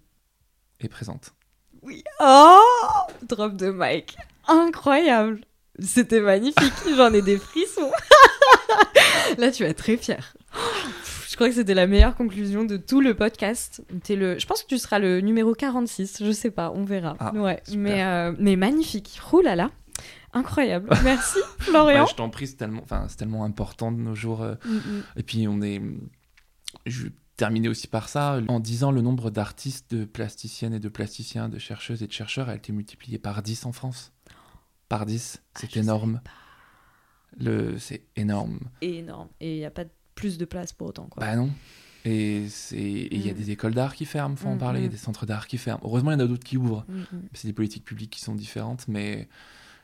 [0.81, 1.35] et présente.
[1.83, 2.03] Oui.
[2.19, 2.59] Oh
[3.29, 4.17] Drop de mic.
[4.49, 5.43] Incroyable.
[5.79, 6.73] C'était magnifique.
[6.97, 7.91] J'en ai des frissons.
[9.39, 10.35] Là, tu vas être très fier.
[11.29, 13.83] Je crois que c'était la meilleure conclusion de tout le podcast.
[14.05, 14.39] T'es le...
[14.39, 16.23] Je pense que tu seras le numéro 46.
[16.25, 17.17] Je sais pas, on verra.
[17.19, 19.19] Ah, ouais, mais, euh, mais magnifique.
[19.33, 19.71] Ouh là là.
[20.35, 20.91] Incroyable.
[21.05, 22.03] Merci, Florian.
[22.05, 24.43] Ouais, je t'en prie, c'est tellement, enfin, c'est tellement important de nos jours.
[24.43, 25.03] euh, Mm, mm.
[25.17, 25.81] Et puis on est.
[26.87, 28.41] Je vais terminer aussi par ça.
[28.49, 32.49] En disant le nombre d'artistes, de plasticiennes et de plasticiens, de chercheuses et de chercheurs
[32.49, 34.12] a été multiplié par 10 en France.
[34.93, 36.21] Par 10, Ah, c'est énorme.
[37.39, 38.61] Le, c'est énorme.
[38.83, 39.29] Énorme.
[39.41, 39.85] Et il n'y a pas
[40.15, 41.07] plus de place pour autant.
[41.07, 41.25] Quoi.
[41.25, 41.51] Bah non.
[42.05, 43.37] Et il y a Mm.
[43.37, 44.93] des écoles d'art qui ferment, faut en Mm, parler, il y a mm.
[44.93, 45.81] des centres d'art qui ferment.
[45.83, 46.85] Heureusement, il y en a d'autres qui ouvrent.
[47.33, 49.29] C'est des politiques publiques qui sont différentes, mais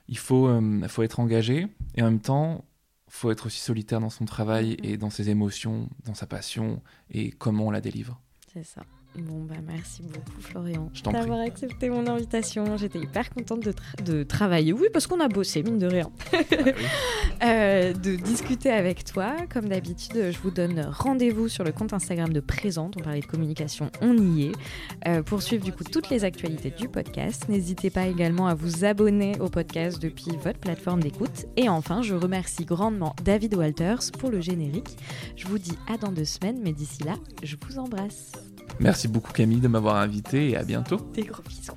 [0.09, 2.67] il faut, euh, faut être engagé et en même temps,
[3.09, 7.31] faut être aussi solitaire dans son travail et dans ses émotions, dans sa passion et
[7.31, 8.21] comment on la délivre.
[8.53, 8.83] C'est ça.
[9.27, 12.77] Bon, bah merci beaucoup, Florian, d'avoir accepté mon invitation.
[12.77, 14.73] J'étais hyper contente de, tra- de travailler.
[14.73, 16.11] Oui, parce qu'on a bossé, mine de rien.
[17.45, 19.37] Euh, de discuter avec toi.
[19.53, 22.95] Comme d'habitude, je vous donne rendez-vous sur le compte Instagram de Présente.
[22.99, 24.53] On parlait de communication, on y est.
[25.07, 27.49] Euh, pour suivre du coup toutes les actualités du podcast.
[27.49, 31.47] N'hésitez pas également à vous abonner au podcast depuis votre plateforme d'écoute.
[31.57, 34.97] Et enfin, je remercie grandement David Walters pour le générique.
[35.37, 37.15] Je vous dis à dans deux semaines, mais d'ici là,
[37.45, 38.33] je vous embrasse.
[38.81, 40.99] Merci beaucoup Camille de m'avoir invité et à bientôt.
[41.15, 41.73] Des gros bisous.